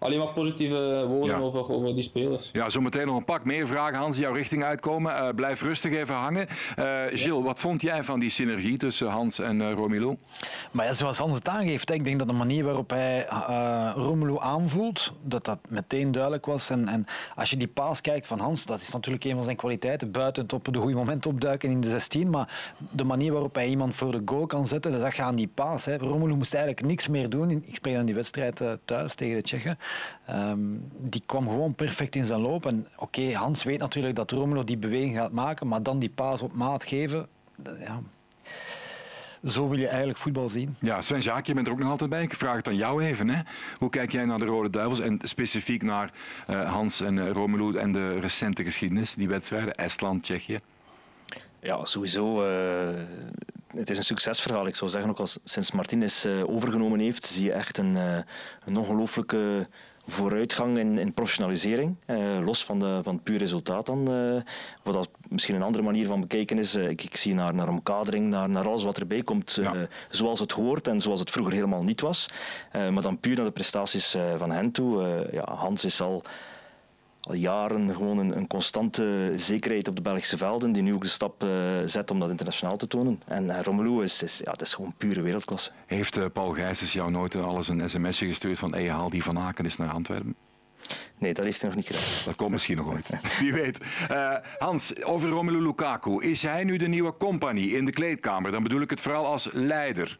[0.00, 1.42] Alleen maar positieve woorden ja.
[1.42, 2.50] over, over die spelers.
[2.52, 5.12] Ja, zometeen nog een pak meer vragen, Hans, die jouw richting uitkomen.
[5.12, 6.46] Uh, blijf rustig even hangen.
[6.78, 7.42] Uh, Gilles, ja.
[7.42, 10.16] wat vond jij van die synergie tussen Hans en uh, Romelu?
[10.70, 13.26] Maar ja, zoals Hans het aangeeft, ik denk dat de manier waarop hij
[13.94, 16.70] Romelu aanvoelt, dat dat meteen duidelijk was.
[16.70, 19.56] En, en als je die paas kijkt van Hans, dat is natuurlijk een van zijn
[19.56, 20.10] kwaliteiten.
[20.10, 23.66] Buiten het op de goede moment opduiken in de 16, maar de manier waarop hij
[23.66, 25.84] iemand voor de goal kan zetten, dat zag je aan die paas.
[25.84, 25.96] Hè.
[25.96, 27.50] Romelu moest eigenlijk niks meer doen.
[27.50, 29.78] Ik spreek aan die wedstrijd thuis tegen de Tsjechen.
[30.30, 32.66] Um, die kwam gewoon perfect in zijn loop.
[32.66, 36.12] En oké, okay, Hans weet natuurlijk dat Romelo die beweging gaat maken, maar dan die
[36.14, 37.28] paas op maat geven.
[37.80, 38.00] Ja.
[39.48, 40.76] Zo wil je eigenlijk voetbal zien.
[40.80, 42.22] Ja, Sven Jaak, je bent er ook nog altijd bij.
[42.22, 43.28] Ik vraag het aan jou even.
[43.28, 43.42] Hè.
[43.78, 46.10] Hoe kijk jij naar de Rode Duivels en specifiek naar
[46.50, 50.58] uh, Hans en uh, Romelu en de recente geschiedenis, die wedstrijden, Estland, Tsjechië?
[51.60, 52.46] Ja, sowieso.
[52.46, 53.00] Uh,
[53.76, 54.66] het is een succesverhaal.
[54.66, 58.18] Ik zou zeggen, ook als sinds Martinez uh, overgenomen heeft, zie je echt een, uh,
[58.64, 59.68] een ongelooflijke
[60.06, 61.96] vooruitgang in, in professionalisering.
[62.44, 64.04] los van, de, van het puur resultaat dan.
[64.82, 66.74] wat dat misschien een andere manier van bekijken is.
[66.74, 69.58] ik, ik, zie naar, naar omkadering, naar, naar alles wat erbij komt.
[69.60, 69.86] Ja.
[70.10, 72.28] zoals het hoort en zoals het vroeger helemaal niet was.
[72.72, 75.28] maar dan puur naar de prestaties van hen toe.
[75.32, 76.22] ja, Hans is al
[77.20, 81.08] al jaren gewoon een, een, constante zekerheid op de Belgische velden, die nu ook de
[81.08, 81.50] stap uh,
[81.84, 83.20] zet om dat internationaal te tonen.
[83.26, 85.70] En uh, Romelu is, is, ja, dat is gewoon pure wereldklasse.
[85.86, 89.38] Heeft uh, Paul Gijsens jou nooit alles een sms'je gestuurd van hey, haal die van
[89.38, 90.34] Aken eens naar Antwerpen?
[91.18, 92.24] Nee, dat heeft hij nog niet gedaan.
[92.24, 93.08] Dat komt misschien nog ooit.
[93.40, 93.80] Wie weet.
[94.10, 96.22] Uh, Hans, over Romelu Lukaku.
[96.22, 98.50] Is hij nu de nieuwe compagnie in de kleedkamer?
[98.50, 100.18] Dan bedoel ik het vooral als leider.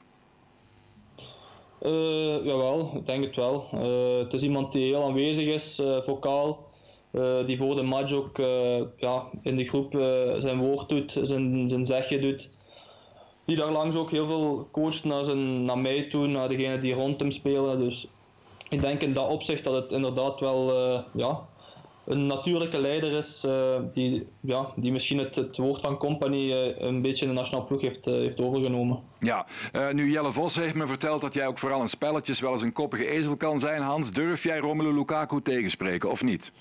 [1.82, 3.68] Uh, jawel, ik denk het wel.
[3.74, 6.69] Uh, het is iemand die heel aanwezig is, vocaal.
[7.12, 10.02] Uh, die voor de match ook uh, ja, in de groep uh,
[10.38, 12.50] zijn woord doet, zijn, zijn zegje doet.
[13.44, 16.94] Die daar langs ook heel veel coacht naar, zijn, naar mij toe, naar degene die
[16.94, 17.78] rond hem spelen.
[17.78, 18.06] Dus
[18.68, 20.72] ik denk in dat opzicht dat het inderdaad wel
[21.12, 21.40] ja,
[22.06, 23.46] een natuurlijke leider is
[23.92, 27.80] die, ja, die misschien het, het woord van company een beetje in de nationale ploeg
[27.80, 29.00] heeft, heeft overgenomen.
[29.18, 29.46] Ja,
[29.92, 32.72] nu Jelle Vos heeft me verteld dat jij ook vooral in spelletjes wel eens een
[32.72, 33.82] koppige ezel kan zijn.
[33.82, 36.52] Hans, durf jij Romelu Lukaku tegenspreken of niet?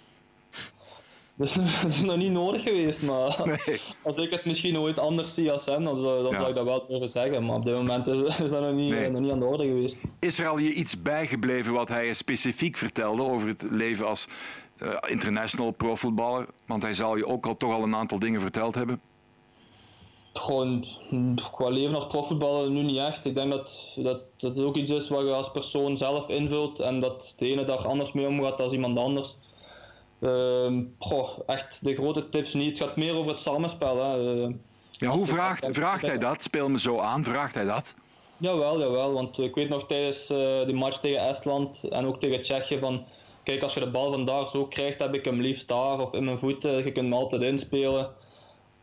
[1.40, 3.80] Dus dat is nog niet nodig geweest, maar nee.
[4.04, 6.38] als ik het misschien ooit anders zie als hem, dan zou, dan ja.
[6.38, 7.46] zou ik dat wel durven zeggen.
[7.46, 9.10] Maar op dit moment is, is dat nog niet, nee.
[9.10, 9.98] nog niet aan de orde geweest.
[10.20, 14.28] Is er al je iets bijgebleven wat hij specifiek vertelde over het leven als
[14.78, 16.46] uh, international profvoetballer?
[16.66, 19.02] Want hij zal je ook al toch al een aantal dingen verteld hebben.
[20.34, 20.86] Gewoon
[21.52, 23.26] qua leven als profvoetballer nu niet echt.
[23.26, 27.00] Ik denk dat, dat dat ook iets is wat je als persoon zelf invult en
[27.00, 29.36] dat de ene dag anders mee omgaat dan iemand anders.
[30.20, 32.80] Uh, goh, echt de grote tips niet.
[32.80, 34.04] Het gaat meer over het samenspel.
[34.04, 34.36] Hè.
[34.36, 34.54] Uh,
[34.92, 36.44] ja, hoe vraagt, vraagt hij dat?
[36.44, 37.24] Speel me zo aan.
[37.24, 37.96] Vraagt hij dat?
[38.38, 39.14] Jawel, jawel.
[39.14, 43.06] Want ik weet nog tijdens uh, die match tegen Estland en ook tegen Tsjechië van...
[43.44, 46.24] Kijk, als je de bal vandaag zo krijgt, heb ik hem liefst daar of in
[46.24, 46.76] mijn voeten.
[46.76, 48.10] Je kunt hem altijd inspelen.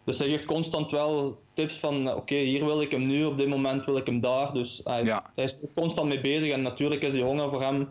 [0.04, 3.48] Dus hij geeft constant wel tips van, oké, hier wil ik hem nu, op dit
[3.48, 4.52] moment wil ik hem daar.
[4.52, 5.02] Dus hij,
[5.34, 6.52] hij is constant mee bezig.
[6.52, 7.88] En natuurlijk is die honger voor hem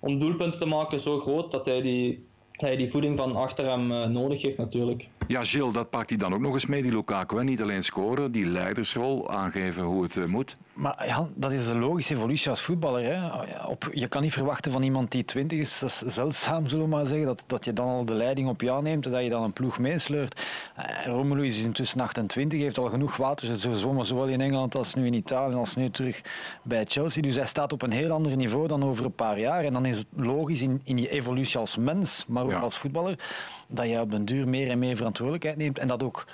[0.00, 2.27] om doelpunten te maken zo groot dat hij die,
[2.60, 5.08] hij die voeding van achter hem uh, nodig heeft natuurlijk.
[5.26, 7.36] Ja, Gilles, dat pakt hij dan ook nog eens mee, die Lukaku.
[7.36, 7.44] Hè?
[7.44, 10.56] Niet alleen scoren, die leidersrol, aangeven hoe het uh, moet.
[10.78, 13.04] Maar ja, dat is een logische evolutie als voetballer.
[13.04, 13.28] Hè.
[13.66, 16.90] Op, je kan niet verwachten van iemand die 20 is, dat is zeldzaam, zullen we
[16.90, 19.28] maar zeggen, dat, dat je dan al de leiding op jou neemt en dat je
[19.30, 20.40] dan een ploeg meesleurt.
[20.78, 25.06] Uh, Romelu is intussen 28, heeft al genoeg water zwommen, zowel in Engeland als nu
[25.06, 26.20] in Italië, als nu terug
[26.62, 27.22] bij Chelsea.
[27.22, 29.64] Dus hij staat op een heel ander niveau dan over een paar jaar.
[29.64, 33.18] En dan is het logisch in, in je evolutie als mens, maar ook als voetballer,
[33.66, 36.26] dat je op den duur meer en meer verantwoordelijkheid neemt en dat ook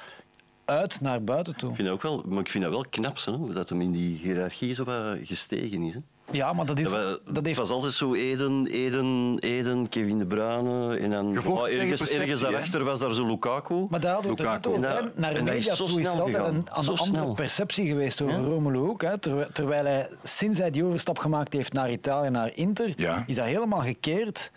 [0.64, 1.70] uit naar buiten toe.
[1.70, 3.92] Ik vind dat, ook wel, maar ik vind dat wel knap, zo, dat hem in
[3.92, 5.94] die hiërarchie zo wat gestegen is.
[5.94, 6.00] Hè.
[6.30, 6.90] Ja, maar dat is...
[6.90, 7.58] Dat, dat heeft...
[7.58, 10.96] was altijd zo Eden, Eden, Eden, Kevin De Bruyne.
[10.96, 13.86] En dan oh, ergens, ergens daarachter was daar zo Lukaku.
[13.90, 14.84] Maar daar hadden we het over.
[14.84, 18.44] En, naar media toe is altijd een, een andere perceptie geweest over ja?
[18.44, 19.02] Romelu ook.
[19.02, 19.18] Hè.
[19.52, 23.24] Terwijl hij, sinds hij die overstap gemaakt heeft naar Italië, naar Inter, ja.
[23.26, 24.50] is dat helemaal gekeerd.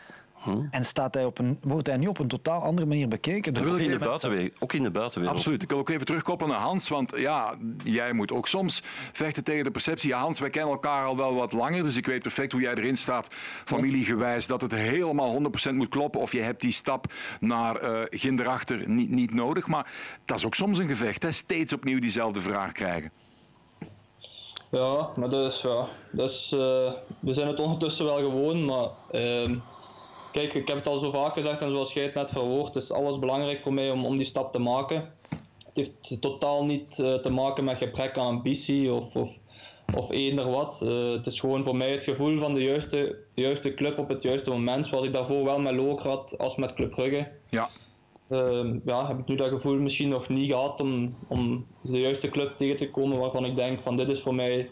[0.44, 0.66] Hm?
[0.72, 3.54] En staat hij op een, wordt hij nu op een totaal andere manier bekeken?
[3.54, 4.52] Dat wil ik in de buitenwereld.
[4.60, 5.38] Ook in de buitenwereld.
[5.38, 5.64] Absoluut.
[5.64, 6.90] Ik wil ook even terugkoppelen naar Hans.
[6.90, 10.10] Want ja, jij moet ook soms vechten tegen de perceptie.
[10.10, 11.84] Ja, Hans, wij kennen elkaar al wel wat langer.
[11.84, 13.28] Dus ik weet perfect hoe jij erin staat,
[13.66, 14.48] familiegewijs.
[14.48, 16.22] Dat het helemaal 100% moet kloppen.
[16.22, 19.68] Of je hebt die stap naar uh, ginderachter niet, niet nodig.
[19.68, 19.92] Maar
[20.26, 21.24] dat is ook soms een gevecht.
[21.24, 21.32] Hè?
[21.32, 23.12] Steeds opnieuw diezelfde vraag krijgen.
[24.72, 26.60] Ja, maar dat is, ja, dat is, uh,
[27.20, 28.66] we zijn het ondertussen wel gewoon.
[28.66, 28.90] Maar...
[29.12, 29.52] Uh,
[30.38, 32.92] kijk, ik heb het al zo vaak gezegd en zoals jij het net verwoord, is
[32.92, 35.14] alles belangrijk voor mij om, om die stap te maken.
[35.66, 39.38] Het heeft totaal niet uh, te maken met gebrek aan ambitie of, of,
[39.96, 40.82] of eender wat.
[40.84, 44.10] Uh, het is gewoon voor mij het gevoel van de juiste, de juiste club op
[44.10, 44.88] het juiste moment.
[44.88, 47.28] Zoals ik daarvoor wel met Look had als met Club Brugge.
[47.50, 47.70] Ja.
[48.30, 52.30] Uh, ja, heb ik nu dat gevoel misschien nog niet gehad om, om de juiste
[52.30, 54.70] club tegen te komen waarvan ik denk van dit is voor mij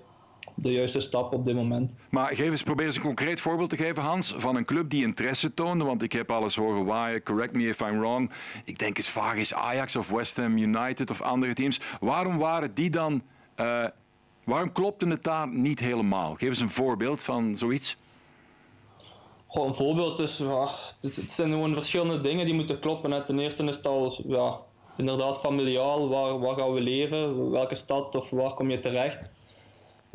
[0.56, 1.96] de juiste stap op dit moment.
[2.10, 5.04] Maar geef eens, probeer eens een concreet voorbeeld te geven, Hans, van een club die
[5.04, 5.84] interesse toonde.
[5.84, 8.32] Want ik heb alles horen waaien, correct me if I'm wrong.
[8.66, 11.80] Ik denk eens vaag is Ajax of West Ham United of andere teams.
[12.00, 13.22] Waarom waren die dan...
[13.60, 13.86] Uh,
[14.44, 16.34] waarom klopte het daar niet helemaal?
[16.34, 17.98] Geef eens een voorbeeld van zoiets.
[19.48, 20.70] Goh, een voorbeeld is, ja,
[21.02, 23.26] het, zijn gewoon verschillende dingen die moeten kloppen.
[23.26, 24.58] Ten eerste is het al ja,
[24.98, 29.32] inderdaad familiaal, waar, waar gaan we leven, welke stad of waar kom je terecht.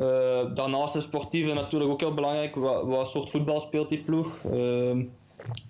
[0.01, 2.55] Uh, daarnaast is sportieve natuurlijk ook heel belangrijk.
[2.55, 4.43] Wat, wat soort voetbal speelt die ploeg?
[4.53, 5.05] Uh, uh,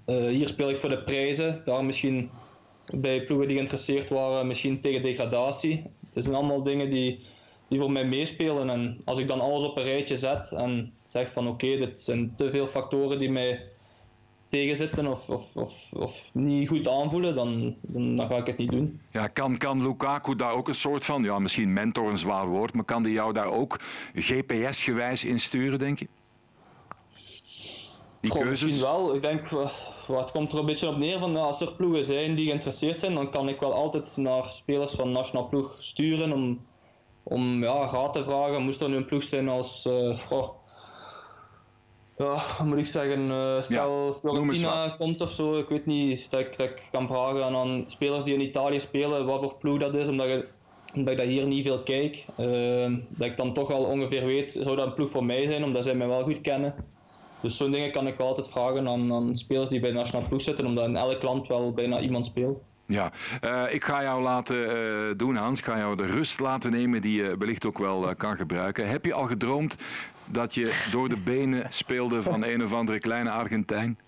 [0.06, 1.62] hier speel ik voor de prijzen.
[1.64, 2.30] Daar misschien
[2.94, 5.82] bij ploegen die geïnteresseerd waren, misschien tegen degradatie.
[6.12, 7.18] Het zijn allemaal dingen die,
[7.68, 8.70] die voor mij meespelen.
[8.70, 12.34] En als ik dan alles op een rijtje zet en zeg van oké, dit zijn
[12.36, 13.69] te veel factoren die mij
[14.50, 18.70] tegenzitten of, of, of, of niet goed aanvoelen, dan, dan, dan, ga ik het niet
[18.70, 19.00] doen.
[19.10, 22.74] Ja, kan, kan Lukaku daar ook een soort van, ja, misschien mentor een zwaar woord,
[22.74, 23.80] maar kan die jou daar ook
[24.14, 26.08] GPS-gewijs in sturen, denk je?
[28.20, 28.64] Die Goh, keuzes?
[28.64, 29.14] Misschien wel.
[29.14, 29.48] Ik denk,
[30.06, 33.14] wat komt er een beetje op neer van als er ploegen zijn die geïnteresseerd zijn,
[33.14, 36.66] dan kan ik wel altijd naar spelers van nationaal ploeg sturen om,
[37.22, 38.62] om ja, raad te vragen.
[38.62, 40.20] Moest er nu een ploeg zijn als uh,
[42.24, 46.40] ja, moet ik zeggen, uh, stel ja, Fiorentina komt of zo, ik weet niet, dat
[46.40, 49.94] ik, dat ik kan vragen aan spelers die in Italië spelen wat voor ploeg dat
[49.94, 50.46] is, omdat, je,
[50.94, 52.24] omdat ik dat hier niet veel kijk.
[52.40, 55.64] Uh, dat ik dan toch al ongeveer weet, zou dat een ploeg voor mij zijn,
[55.64, 56.74] omdat zij mij wel goed kennen.
[57.40, 60.40] Dus zo'n dingen kan ik altijd vragen aan, aan spelers die bij de nationale ploeg
[60.42, 62.58] zitten, omdat in elk land wel bijna iemand speelt.
[62.86, 63.12] Ja,
[63.44, 65.58] uh, ik ga jou laten uh, doen, Hans.
[65.58, 68.88] Ik ga jou de rust laten nemen die je wellicht ook wel uh, kan gebruiken.
[68.88, 69.76] Heb je al gedroomd
[70.32, 73.98] dat je door de benen speelde van een of andere kleine Argentijn?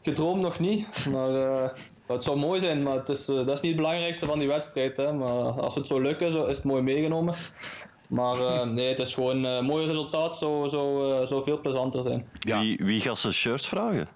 [0.00, 1.72] Gedroomd nog niet, maar
[2.06, 2.82] het zou mooi zijn.
[2.82, 4.96] Maar het is, dat is niet het belangrijkste van die wedstrijd.
[4.96, 5.12] Hè.
[5.12, 7.34] Maar als het zou lukken, zo, is het mooi meegenomen.
[8.06, 10.36] Maar nee, het is gewoon een mooi resultaat.
[10.36, 12.28] Zou, zou, zou veel plezanter zijn.
[12.38, 12.60] Ja.
[12.60, 14.08] Wie, wie gaat zijn shirt vragen?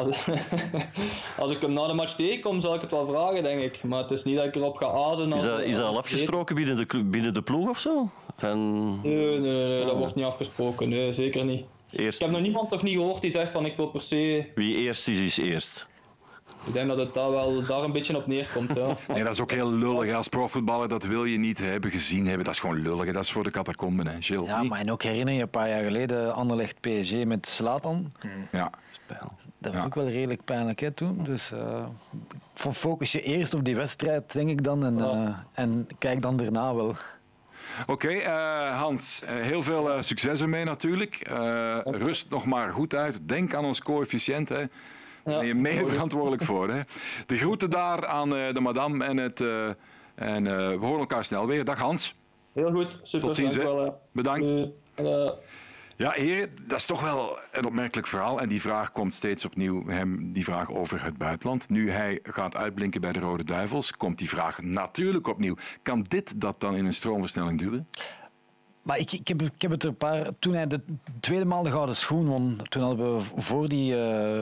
[1.38, 3.82] Als, ik hem na de match tegenkom, zal ik het wel vragen, denk ik.
[3.82, 5.32] Maar het is niet dat ik erop ga azen.
[5.32, 8.10] Is dat, is dat al afgesproken binnen de, binnen de ploeg of zo?
[8.40, 9.00] Van...
[9.02, 10.88] Nee, nee, nee, dat wordt niet afgesproken.
[10.88, 11.64] Nee, zeker niet.
[11.90, 12.18] Eerst...
[12.18, 14.44] Ik heb nog niemand toch niet gehoord die zegt van ik wil per se...
[14.54, 15.86] Wie eerst is, is eerst.
[16.66, 18.76] Ik denk dat het daar wel daar een beetje op neerkomt.
[18.76, 18.96] Ja.
[19.14, 20.14] Nee, dat is ook heel lullig.
[20.14, 22.44] Als profvoetballer, dat wil je niet hebben gezien hebben.
[22.44, 23.12] Dat is gewoon lullig.
[23.12, 24.48] Dat is voor de catacomben, hè, Gilles.
[24.48, 28.12] Ja, maar en ook herinner je een paar jaar geleden Anderlecht PSG met Slatan.
[28.52, 28.70] Ja.
[28.90, 29.32] Spel.
[29.58, 31.20] Dat was ook wel redelijk pijnlijk hè, toen.
[31.22, 31.84] Dus uh,
[32.54, 34.84] focus je eerst op die wedstrijd, denk ik dan.
[34.84, 36.94] En, uh, en kijk dan daarna wel.
[37.86, 41.28] Oké, eh, Hans, eh, heel veel uh, succes ermee natuurlijk.
[41.84, 43.18] rust nog maar goed uit.
[43.22, 44.48] Denk aan ons coëfficiënt.
[44.48, 44.64] Hè.
[45.24, 46.68] Daar ben je mede verantwoordelijk voor.
[46.68, 46.80] Hè.
[47.26, 49.40] De groeten daar aan de madame en, het,
[50.14, 50.44] en
[50.80, 51.64] we horen elkaar snel weer.
[51.64, 52.14] Dag Hans.
[52.52, 53.26] Heel goed, super.
[53.26, 53.58] Tot ziens.
[54.12, 54.52] Bedankt.
[56.00, 58.40] Ja, heren, dat is toch wel een opmerkelijk verhaal.
[58.40, 61.68] En die vraag komt steeds opnieuw, hem, die vraag over het buitenland.
[61.68, 65.56] Nu hij gaat uitblinken bij de Rode Duivels, komt die vraag natuurlijk opnieuw.
[65.82, 67.88] Kan dit dat dan in een stroomversnelling duwen?
[68.82, 69.28] Maar ik, ik,
[69.58, 70.28] heb, het er een paar...
[70.38, 70.80] Toen hij de
[71.20, 74.38] tweede maal de gouden schoen won, toen hadden we voor, die, uh,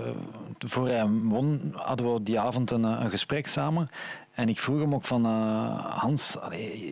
[0.59, 3.91] voor hij won, hadden we die avond een, een gesprek samen.
[4.33, 6.37] En ik vroeg hem ook van, uh, Hans,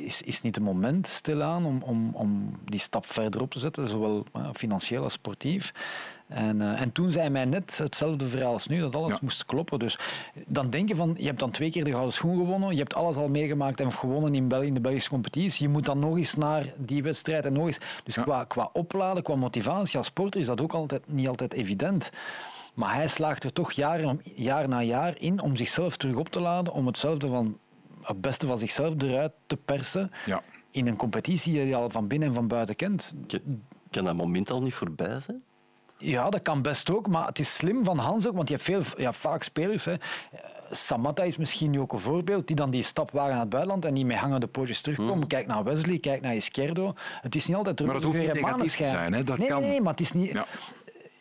[0.04, 3.88] is, is niet het moment stilaan om, om, om die stap verder op te zetten,
[3.88, 5.72] zowel financieel als sportief?
[6.26, 9.78] En, uh, en toen zei mij net hetzelfde verhaal als nu, dat alles moest kloppen.
[9.78, 9.98] Dus
[10.46, 12.94] dan denk je van, je hebt dan twee keer de gouden schoen gewonnen, je hebt
[12.94, 15.66] alles al meegemaakt en gewonnen in, Bel in de Belgische competitie.
[15.66, 17.78] Je moet dan nog eens naar die wedstrijd en nog eens.
[18.04, 22.10] Dus qua, qua opladen, qua motivatie als sporter is dat ook altijd, niet altijd evident.
[22.74, 26.40] Maar hij slaagt er toch jaar, jaar na jaar in om zichzelf terug op te
[26.40, 27.58] laden, om hetzelfde van
[28.02, 30.10] het beste van zichzelf eruit te persen.
[30.26, 30.42] Ja.
[30.70, 33.14] In een competitie die je al van binnen en van buiten kent.
[33.90, 35.42] Kan dat moment al niet voorbij zijn?
[35.98, 37.06] Ja, dat kan best ook.
[37.06, 39.84] Maar het is slim van Hans ook, want je hebt veel, ja, vaak spelers.
[39.84, 39.94] Hè.
[40.70, 43.84] Samatta is misschien nu ook een voorbeeld, die dan die stap wagen naar het buitenland
[43.84, 45.14] en niet met hangende pootjes terugkomen.
[45.14, 45.26] Hmm.
[45.26, 46.94] Kijk naar Wesley, kijk naar Izquierdo.
[46.96, 49.12] Het is niet altijd terug Maar dat hoeft niet negatief te zijn.
[49.12, 49.24] Hè?
[49.24, 49.60] Dat nee, kan...
[49.60, 50.32] nee, maar het is niet...
[50.32, 50.46] Ja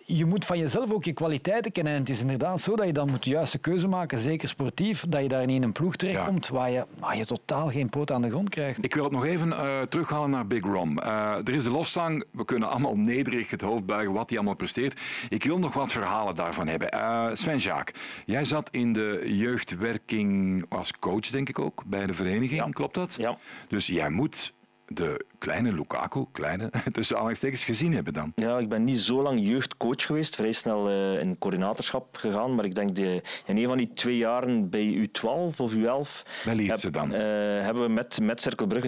[0.06, 1.94] je moet van jezelf ook je kwaliteiten kennen.
[1.94, 5.06] En het is inderdaad zo dat je dan moet de juiste keuze maken, zeker sportief,
[5.08, 8.12] dat je daar niet in een ploeg terechtkomt waar, je, waar je totaal geen poot
[8.12, 8.84] aan de grond krijgt.
[8.84, 11.00] Ik wil het nog even uh, terughalen naar Big Rom.
[11.00, 14.56] Uh, er is de lofzang, we kunnen allemaal nederig het hoofd buigen wat hij allemaal
[14.56, 15.00] presteert.
[15.30, 16.90] Ik wil nog wat verhalen daarvan hebben.
[16.94, 17.94] Uh, Sven Jaak,
[18.26, 23.16] jij zat in de jeugdwerking als coach, denk ik ook, bij de vereniging, klopt dat?
[23.20, 23.38] Ja.
[23.68, 24.54] Dus jij moet
[24.88, 28.32] de kleine Lukaku, kleine, tussen aanhalingstekens, gezien hebben dan?
[28.36, 32.66] Ja, ik ben niet zo lang jeugdcoach geweest, vrij snel uh, in coördinatorschap gegaan, maar
[32.66, 36.90] ik denk de, in een van die twee jaren bij U12 of U11 bij Lierse
[36.90, 37.12] dan?
[37.12, 37.18] Uh,
[37.62, 38.42] hebben we met, met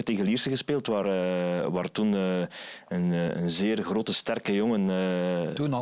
[0.04, 4.86] tegen Lierse gespeeld, waar, uh, waar toen een, een zeer grote, sterke jongen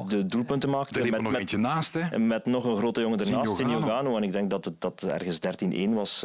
[0.09, 0.99] de doelpunten maakte.
[0.99, 2.19] Er liep nog eentje naast, hè?
[2.19, 5.39] Met nog een grote jongen ernaast, Sinio Gano, en ik denk dat het dat ergens
[5.64, 6.25] 13-1 was...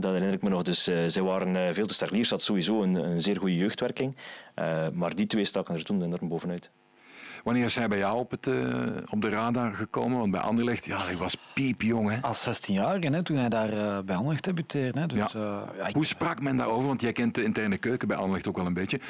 [0.00, 0.62] Dat herinner ik me nog.
[0.62, 2.10] Dus uh, zij waren uh, veel te sterk.
[2.10, 4.16] Liers had sowieso een, een zeer goede jeugdwerking.
[4.56, 6.70] Uh, maar die twee staken er toen enorm bovenuit.
[7.44, 8.46] Wanneer is hij bij jou op, het,
[9.10, 10.18] op de radar gekomen?
[10.18, 12.10] Want bij Anderlecht, ja, hij was piepjong.
[12.10, 12.20] Hè?
[12.20, 15.00] Als 16-jarige, toen hij daar bij Anderlecht debuteerde.
[15.00, 15.06] Hè?
[15.06, 15.68] Dus, ja.
[15.92, 16.88] Hoe sprak men daarover?
[16.88, 19.00] Want jij kent de interne keuken bij Anderlecht ook wel een beetje.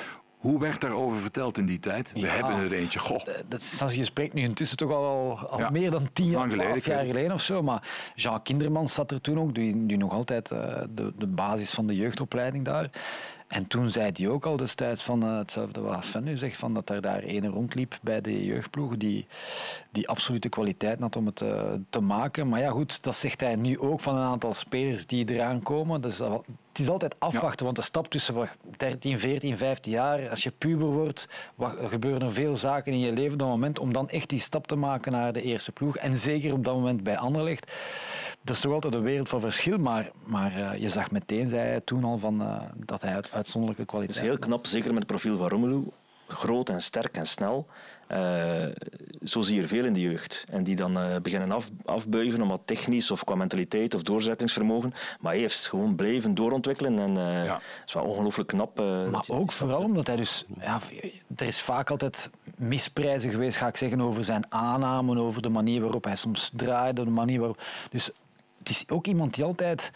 [0.42, 2.12] Hoe werd daarover verteld in die tijd?
[2.14, 2.98] We hebben er eentje.
[2.98, 3.20] Goh.
[3.48, 7.32] Dat je spreekt nu intussen toch al, al meer dan tien jaar, geleden, jaar geleden
[7.32, 7.62] of zo.
[7.62, 10.58] Maar Jean Kindermans zat er toen ook, die, die nog altijd uh,
[10.94, 12.90] de, de basis van de jeugdopleiding daar.
[13.52, 16.74] En toen zei hij ook al destijds van uh, hetzelfde wat Sven nu zegt, van
[16.74, 19.26] dat er daar ene rondliep bij de jeugdploeg die,
[19.90, 22.48] die absolute kwaliteit had om het uh, te maken.
[22.48, 26.00] Maar ja, goed, dat zegt hij nu ook van een aantal spelers die eraan komen.
[26.00, 30.50] Dus het is altijd afwachten, want de stap tussen 13, 14, 15 jaar, als je
[30.50, 31.28] puber wordt,
[31.88, 34.66] gebeuren er veel zaken in je leven op dat moment om dan echt die stap
[34.66, 35.96] te maken naar de eerste ploeg.
[35.96, 37.72] En zeker op dat moment bij Anderlecht
[38.42, 41.68] dat is toch altijd een wereld van verschil, maar, maar uh, je zag meteen, zei
[41.68, 44.98] hij toen al, van, uh, dat hij uitzonderlijke kwaliteit Dat is heel knap, zeker met
[44.98, 45.84] het profiel van Romelu.
[46.26, 47.66] Groot en sterk en snel.
[48.12, 48.66] Uh,
[49.24, 50.44] zo zie je er veel in de jeugd.
[50.48, 54.92] En die dan beginnen af, afbuigen om wat technisch of qua mentaliteit of doorzettingsvermogen.
[55.20, 56.98] Maar hij heeft gewoon blijven doorontwikkelen.
[56.98, 57.44] En ja.
[57.44, 58.76] dat is wel ongelooflijk knap.
[59.10, 60.44] maar ook vooral omdat hij dus...
[60.60, 60.80] Ja,
[61.36, 65.80] er is vaak altijd misprijzen geweest, ga ik zeggen, over zijn aannamen, over de manier
[65.80, 67.62] waarop hij soms draaide, de manier waarop...
[67.90, 68.10] Dus
[68.62, 69.90] het is ook iemand die altijd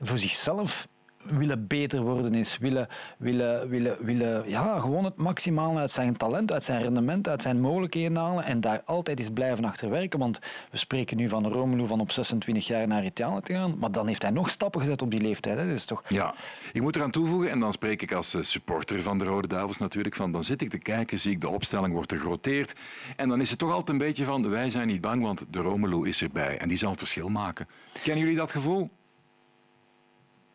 [0.00, 0.88] voor zichzelf
[1.22, 6.52] willen beter worden is, willen, willen, willen, willen ja, gewoon het maximaal uit zijn talent,
[6.52, 10.18] uit zijn rendement, uit zijn mogelijkheden halen en daar altijd eens blijven achter werken.
[10.18, 10.38] Want
[10.70, 14.06] we spreken nu van Romelu van op 26 jaar naar Italië te gaan, maar dan
[14.06, 15.58] heeft hij nog stappen gezet op die leeftijd.
[15.58, 15.72] Hè.
[15.72, 16.02] Is toch...
[16.08, 16.34] Ja,
[16.72, 19.78] ik moet eraan toevoegen, en dan spreek ik als eh, supporter van de Rode Duivels
[19.78, 22.74] natuurlijk, van dan zit ik te kijken, zie ik de opstelling wordt er geroteerd
[23.16, 25.58] en dan is het toch altijd een beetje van wij zijn niet bang, want de
[25.58, 27.68] Romelu is erbij en die zal het verschil maken.
[28.02, 28.90] Kennen jullie dat gevoel?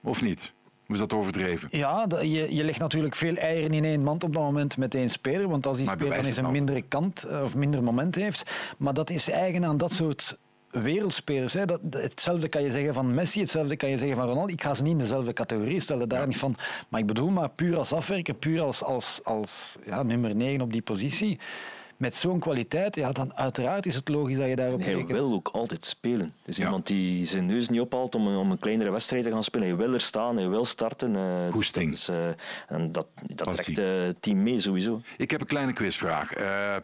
[0.01, 0.53] Of niet?
[0.95, 1.67] Is dat overdreven?
[1.71, 5.09] Ja, je, je legt natuurlijk veel eieren in één mand op dat moment met één
[5.09, 5.49] speler.
[5.49, 8.51] Want als die speler dan eens een mindere kant eh, of minder moment heeft.
[8.77, 10.37] Maar dat is eigen aan dat soort
[10.71, 11.53] wereldspelers.
[11.53, 11.65] Hè.
[11.65, 14.53] Dat, hetzelfde kan je zeggen van Messi, hetzelfde kan je zeggen van Ronaldo.
[14.53, 16.55] Ik ga ze niet in dezelfde categorie stellen, daar niet van.
[16.89, 20.71] Maar ik bedoel maar puur als afwerker, puur als, als, als ja, nummer 9 op
[20.71, 21.39] die positie
[21.97, 25.11] met zo'n kwaliteit, ja, dan uiteraard is het logisch dat je daarop Hij rekent.
[25.11, 26.33] wil ook altijd spelen.
[26.39, 26.63] Het is Ja.
[26.63, 29.67] iemand die zijn neus niet ophaalt om, een- om een kleinere wedstrijd te gaan spelen.
[29.67, 31.15] Hij wil er staan, hij wil starten.
[31.15, 31.89] eh, Goesting.
[31.89, 32.27] Dat, is, eh,
[32.67, 35.01] en dat, dat trekt eh, het team mee sowieso.
[35.17, 36.33] Ik heb een kleine quizvraag.
[36.33, 36.75] Eh,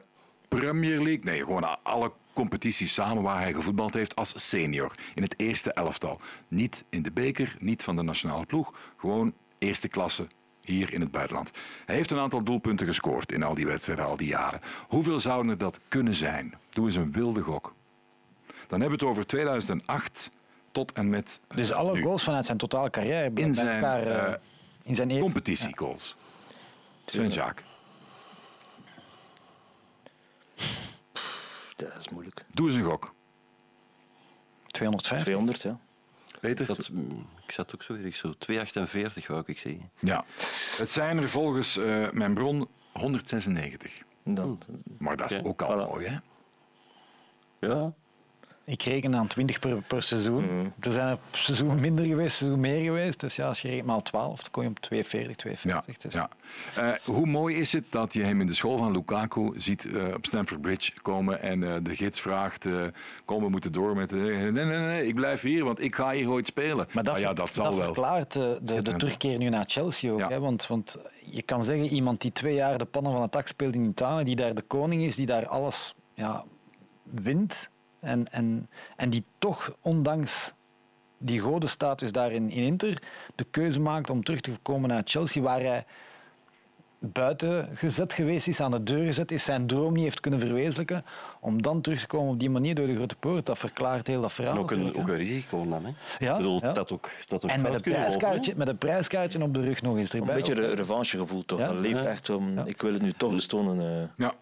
[0.47, 4.95] Premier League, nee, gewoon alle competities samen waar hij gevoetbald heeft als senior.
[5.15, 6.19] In het eerste elftal.
[6.47, 8.73] Niet in de beker, niet van de nationale ploeg.
[8.97, 10.27] Gewoon eerste klasse
[10.63, 11.51] hier in het buitenland.
[11.85, 14.61] Hij heeft een aantal doelpunten gescoord in al die wedstrijden, al die jaren.
[14.87, 16.53] Hoeveel zouden er dat kunnen zijn?
[16.69, 17.73] Doe eens een wilde gok.
[18.67, 20.29] Dan hebben we het over 2008
[20.71, 22.01] tot en met Dus alle nu.
[22.01, 24.39] goals vanuit zijn totale carrière In zijn, elkaar, eh, eh,
[24.83, 25.23] in zijn eerste...
[25.23, 26.15] competitiegoals.
[27.05, 27.63] Sven Jaak.
[31.75, 32.45] Dat is moeilijk.
[32.51, 33.13] Doe eens een gok.
[34.67, 35.23] 250.
[35.23, 35.79] 200, ja.
[36.43, 36.65] Peter?
[36.65, 38.33] Dat, mm, ik zat ook zo erg zo.
[38.51, 39.91] 2,48 wou ik zeggen.
[39.99, 40.25] Ja.
[40.77, 44.01] Het zijn er volgens eh, mijn bron 196.
[44.23, 44.67] Dat,
[44.97, 45.89] Maar dat is ook al voilà.
[45.91, 46.17] mooi, hè?
[47.67, 47.93] Ja,
[48.65, 50.43] Ik reken aan 20 per, per seizoen.
[50.43, 50.67] Mhm.
[50.79, 53.19] Er zijn er seizoen minder geweest, seizoen meer geweest.
[53.19, 56.11] Dus ja, als je rekent maal 12, dan kom je op 240, Ja, 250.
[56.11, 56.13] Dus.
[56.13, 56.29] ja.
[56.91, 60.13] Eh, hoe mooi is het dat je hem in de school van Lukaku ziet eh,
[60.13, 62.85] op Stamford Bridge komen en eh, de gids vraagt, eh
[63.25, 64.11] kom we moeten door met...
[64.11, 66.87] nee, nee, nee, ik blijf hier, want ik ga hier ooit spelen.
[66.91, 67.83] Maar dat, Ah ja, dat zal wel.
[67.83, 70.19] verklaart de, de, terugkeer nu naar Chelsea ook.
[70.19, 70.29] Ja.
[70.29, 70.39] Hè?
[70.39, 73.73] Want, want je kan zeggen, iemand die twee jaar de pannen van het dak speelt
[73.73, 76.43] in Italië, die daar de koning is, die daar alles ja,
[77.03, 77.69] wint
[78.03, 80.51] en, en, en die toch, ondanks
[81.17, 83.01] die godenstatus daar in, in Inter,
[83.35, 85.85] de keuze maakt om terug te komen naar Chelsea, waar hij
[86.99, 91.03] buiten gezet geweest is, aan de deur gezet is, zijn droom niet heeft kunnen verwezenlijken,
[91.39, 94.21] om dan terug te komen op die manier door de grote poort, dat verklaart heel
[94.21, 94.53] dat verhaal.
[94.53, 95.85] en ook een, ook een risico nam.
[95.85, 95.91] Hè.
[96.19, 96.73] Ja, ik bedoel, ja.
[96.73, 99.81] dat ook, dat ook En met een, lopen, prijskaartje, met een prijskaartje op de rug
[99.81, 100.35] nog eens een erbij.
[100.35, 101.59] beetje re revanchegevoel toch.
[101.59, 101.67] Ja.
[101.67, 102.63] Dat leeft echt om, Ja.
[102.65, 104.01] ik wil het nu toch bestonen.
[104.01, 104.07] eh.
[104.25, 104.33] Ja.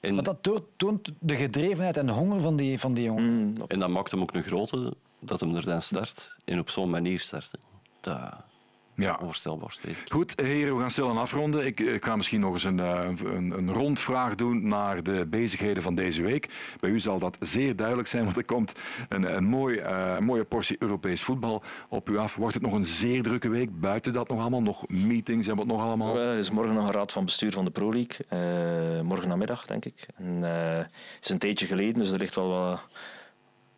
[0.00, 3.24] En, Maar dat toont, toont de gedrevenheid en de honger van die, van die jongen.
[3.24, 6.70] Mm, en dat maakt hem ook een grote dat hem er dan start en op
[6.70, 7.50] zo'n manier start.
[7.52, 7.58] hè.
[8.00, 8.32] Dat
[9.00, 9.16] ja.
[9.20, 9.74] onvoorstelbaar.
[10.08, 11.66] Goed, heren, we gaan stilaan afronden.
[11.66, 15.82] Ik, ik ga misschien nog eens een, eh, een, een rondvraag doen naar de bezigheden
[15.82, 16.48] van deze week.
[16.80, 18.72] Bij u zal dat zeer duidelijk zijn, want er komt
[19.08, 22.34] een, een, mooi, eh, een mooie portie Europees voetbal op u af.
[22.34, 23.80] Wordt het nog een zeer drukke week?
[23.80, 24.62] Buiten dat nog allemaal?
[24.62, 26.16] Nog meetings en wat nog allemaal?
[26.16, 28.26] Eh, Er is morgen nog een raad van bestuur van de Pro League.
[28.28, 30.06] Eh, morgen namiddag, denk ik.
[30.16, 32.80] En, eh, het is een tijdje geleden, dus er ligt wel wat,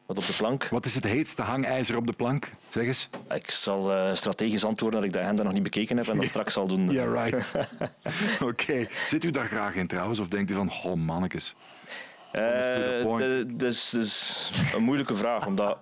[0.06, 0.68] wat op de plank.
[0.68, 2.50] Wat is het heetste hangijzer op de plank?
[2.68, 3.08] Zeg eens.
[3.34, 6.26] Ik zal eh, strategisch antwoorden dat ik de agenda nog niet bekeken heb en dat
[6.34, 6.90] straks zal doen.
[6.90, 7.46] Ja, right.
[8.50, 8.86] Oké.
[9.06, 10.18] Zit u daar graag in trouwens?
[10.18, 11.54] Of denkt u van, oh mannetjes.
[12.32, 15.78] Is, dat is een moeilijke vraag, omdat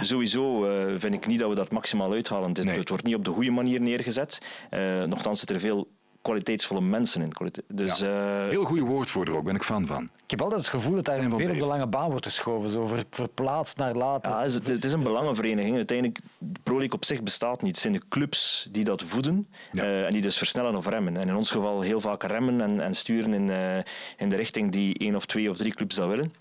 [0.00, 2.48] sowieso eh, vind ik niet dat we dat maximaal uithalen.
[2.48, 2.78] Het, is- Nee.
[2.78, 4.38] het wordt niet op de goede manier neergezet.
[4.70, 5.88] Eh nochtans zitten er veel
[6.22, 7.32] kwaliteitsvolle mensen in.
[7.68, 10.02] Dus, eh, Heel goede woordvoerder ook, ben ik fan van.
[10.24, 12.70] Ik heb altijd het gevoel dat daar veel op de lange baan wordt geschoven.
[12.70, 14.30] Zo ver- verplaatst naar later.
[14.30, 15.76] Ja, is, het is een belangenvereniging.
[15.76, 17.70] Uiteindelijk, de Pro League op zich bestaat niet.
[17.70, 19.82] Het zijn de clubs die dat voeden Ja.
[19.82, 21.16] eh, en die dus versnellen of remmen.
[21.16, 23.76] En in ons geval heel vaak remmen en, en sturen in, eh,
[24.16, 26.34] in de richting die één of twee of drie clubs dat willen.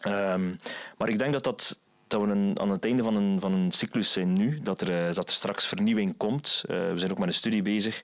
[0.00, 0.50] Ehm,
[0.98, 1.78] maar ik denk dat, dat,
[2.12, 5.06] dat we een, aan het einde van een, van een cyclus zijn nu, dat er,
[5.08, 6.64] eh, dat er straks vernieuwing komt.
[6.66, 8.00] Eh, we zijn ook met een studie bezig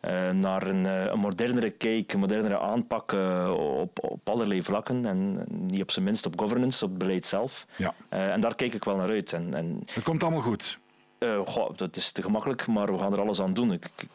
[0.00, 3.12] eh, naar een, een modernere kijk, een modernere aanpak
[3.56, 5.06] op, op allerlei vlakken.
[5.06, 7.66] En niet op zijn minst op governance, op het beleid zelf.
[7.76, 7.94] Ja.
[8.08, 9.32] En daar kijk ik wel naar uit.
[9.32, 10.78] En, en, Het komt allemaal goed.
[11.44, 13.72] goh, dat is te gemakkelijk, maar we gaan er alles aan doen.
[13.72, 14.08] Ik, ik,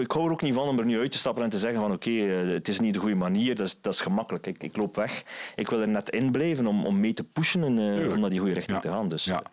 [0.00, 1.80] ik, hou er ook niet van om er nu uit te stappen en te zeggen
[1.80, 4.46] van oké, eh, het is niet de goede manier, dat is, dat is gemakkelijk.
[4.46, 5.22] Ik, ik loop weg.
[5.56, 8.30] Ik wil er net in blijven om, om mee te pushen en eh, om naar
[8.30, 8.82] die goede richting Ja.
[8.82, 9.08] te gaan.
[9.08, 9.34] Dus, Ja.
[9.40, 9.46] eh,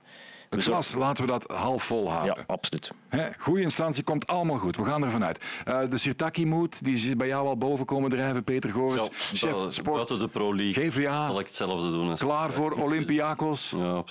[0.49, 2.35] Het we glas, laten we dat half vol houden.
[2.37, 2.91] ja, absoluut.
[3.39, 4.75] Goede instantie, komt allemaal goed.
[4.77, 5.43] We gaan ervan uit.
[5.65, 8.43] Eh, de Sirtaki-moed, die is bij jou al boven komen drijven.
[8.43, 12.09] Peter Goris, Ja, chef buiten- sport, Buiten de Pro League GVA, zal ik hetzelfde doen.
[12.09, 13.73] als- klaar voor Olympiakos.
[13.77, 14.03] Ja,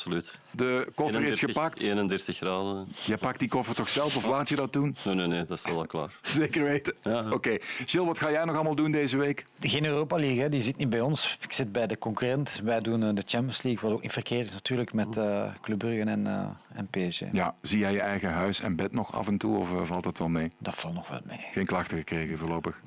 [4.48, 4.96] Je dat doen?
[5.04, 6.10] Nee, nee, nee, dat is al klaar.
[6.22, 6.94] Zeker weten.
[7.02, 7.30] Ja.
[7.30, 7.56] Oké.
[7.86, 9.44] Gilles, wat ga jij nog allemaal doen deze week?
[9.60, 11.38] Geen Europa League, hè, die zit niet bij ons.
[11.40, 12.60] Ik zit bij de concurrent.
[12.64, 15.78] Wij doen eh, de Champions League, wat ook niet verkeerd is natuurlijk, met eh Club
[15.78, 17.20] Brugge en, eh, en PSG.
[17.32, 20.04] Ja, zie jij je eigen huis en bed nog af en toe of eh, valt
[20.04, 20.52] dat wel mee?
[20.58, 21.46] Dat valt nog wel mee.
[21.52, 22.80] Geen klachten gekregen voorlopig.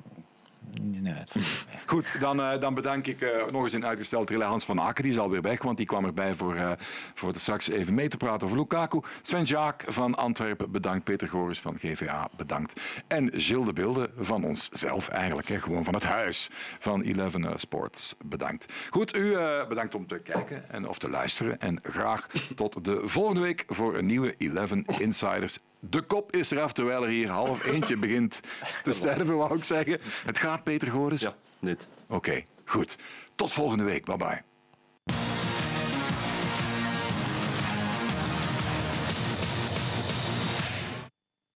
[0.80, 1.80] Nee, het valt niet mee.
[1.86, 5.02] Goed, dan, eh, dan bedank ik eh, nog eens in uitgesteld relais Hans van Aken.
[5.02, 6.72] Die is alweer weg, want die kwam erbij voor, eh,
[7.14, 9.00] voor straks even mee te praten over Lukaku.
[9.22, 11.04] Sven Jaak van Antwerpen bedankt.
[11.04, 12.80] Peter Goris van GVA bedankt.
[13.06, 15.48] En Gilles de Bilde van onszelf eigenlijk.
[15.48, 18.72] Hè, gewoon van het huis van Eleven Sports bedankt.
[18.90, 19.36] Goed, u
[19.68, 21.60] bedankt om te kijken en, of te luisteren.
[21.60, 25.58] En graag tot de volgende week voor een nieuwe Eleven Insiders.
[25.84, 28.40] De kop is eraf, terwijl er hier half eentje begint
[28.82, 29.98] te sterven, wou ik zeggen.
[30.24, 31.20] Het gaat, Peter Goris?
[31.20, 31.88] Ja, net.
[32.08, 32.50] Oké, goed.
[32.72, 32.96] Goed,
[33.34, 34.04] tot volgende week.
[34.04, 34.42] Bye bye.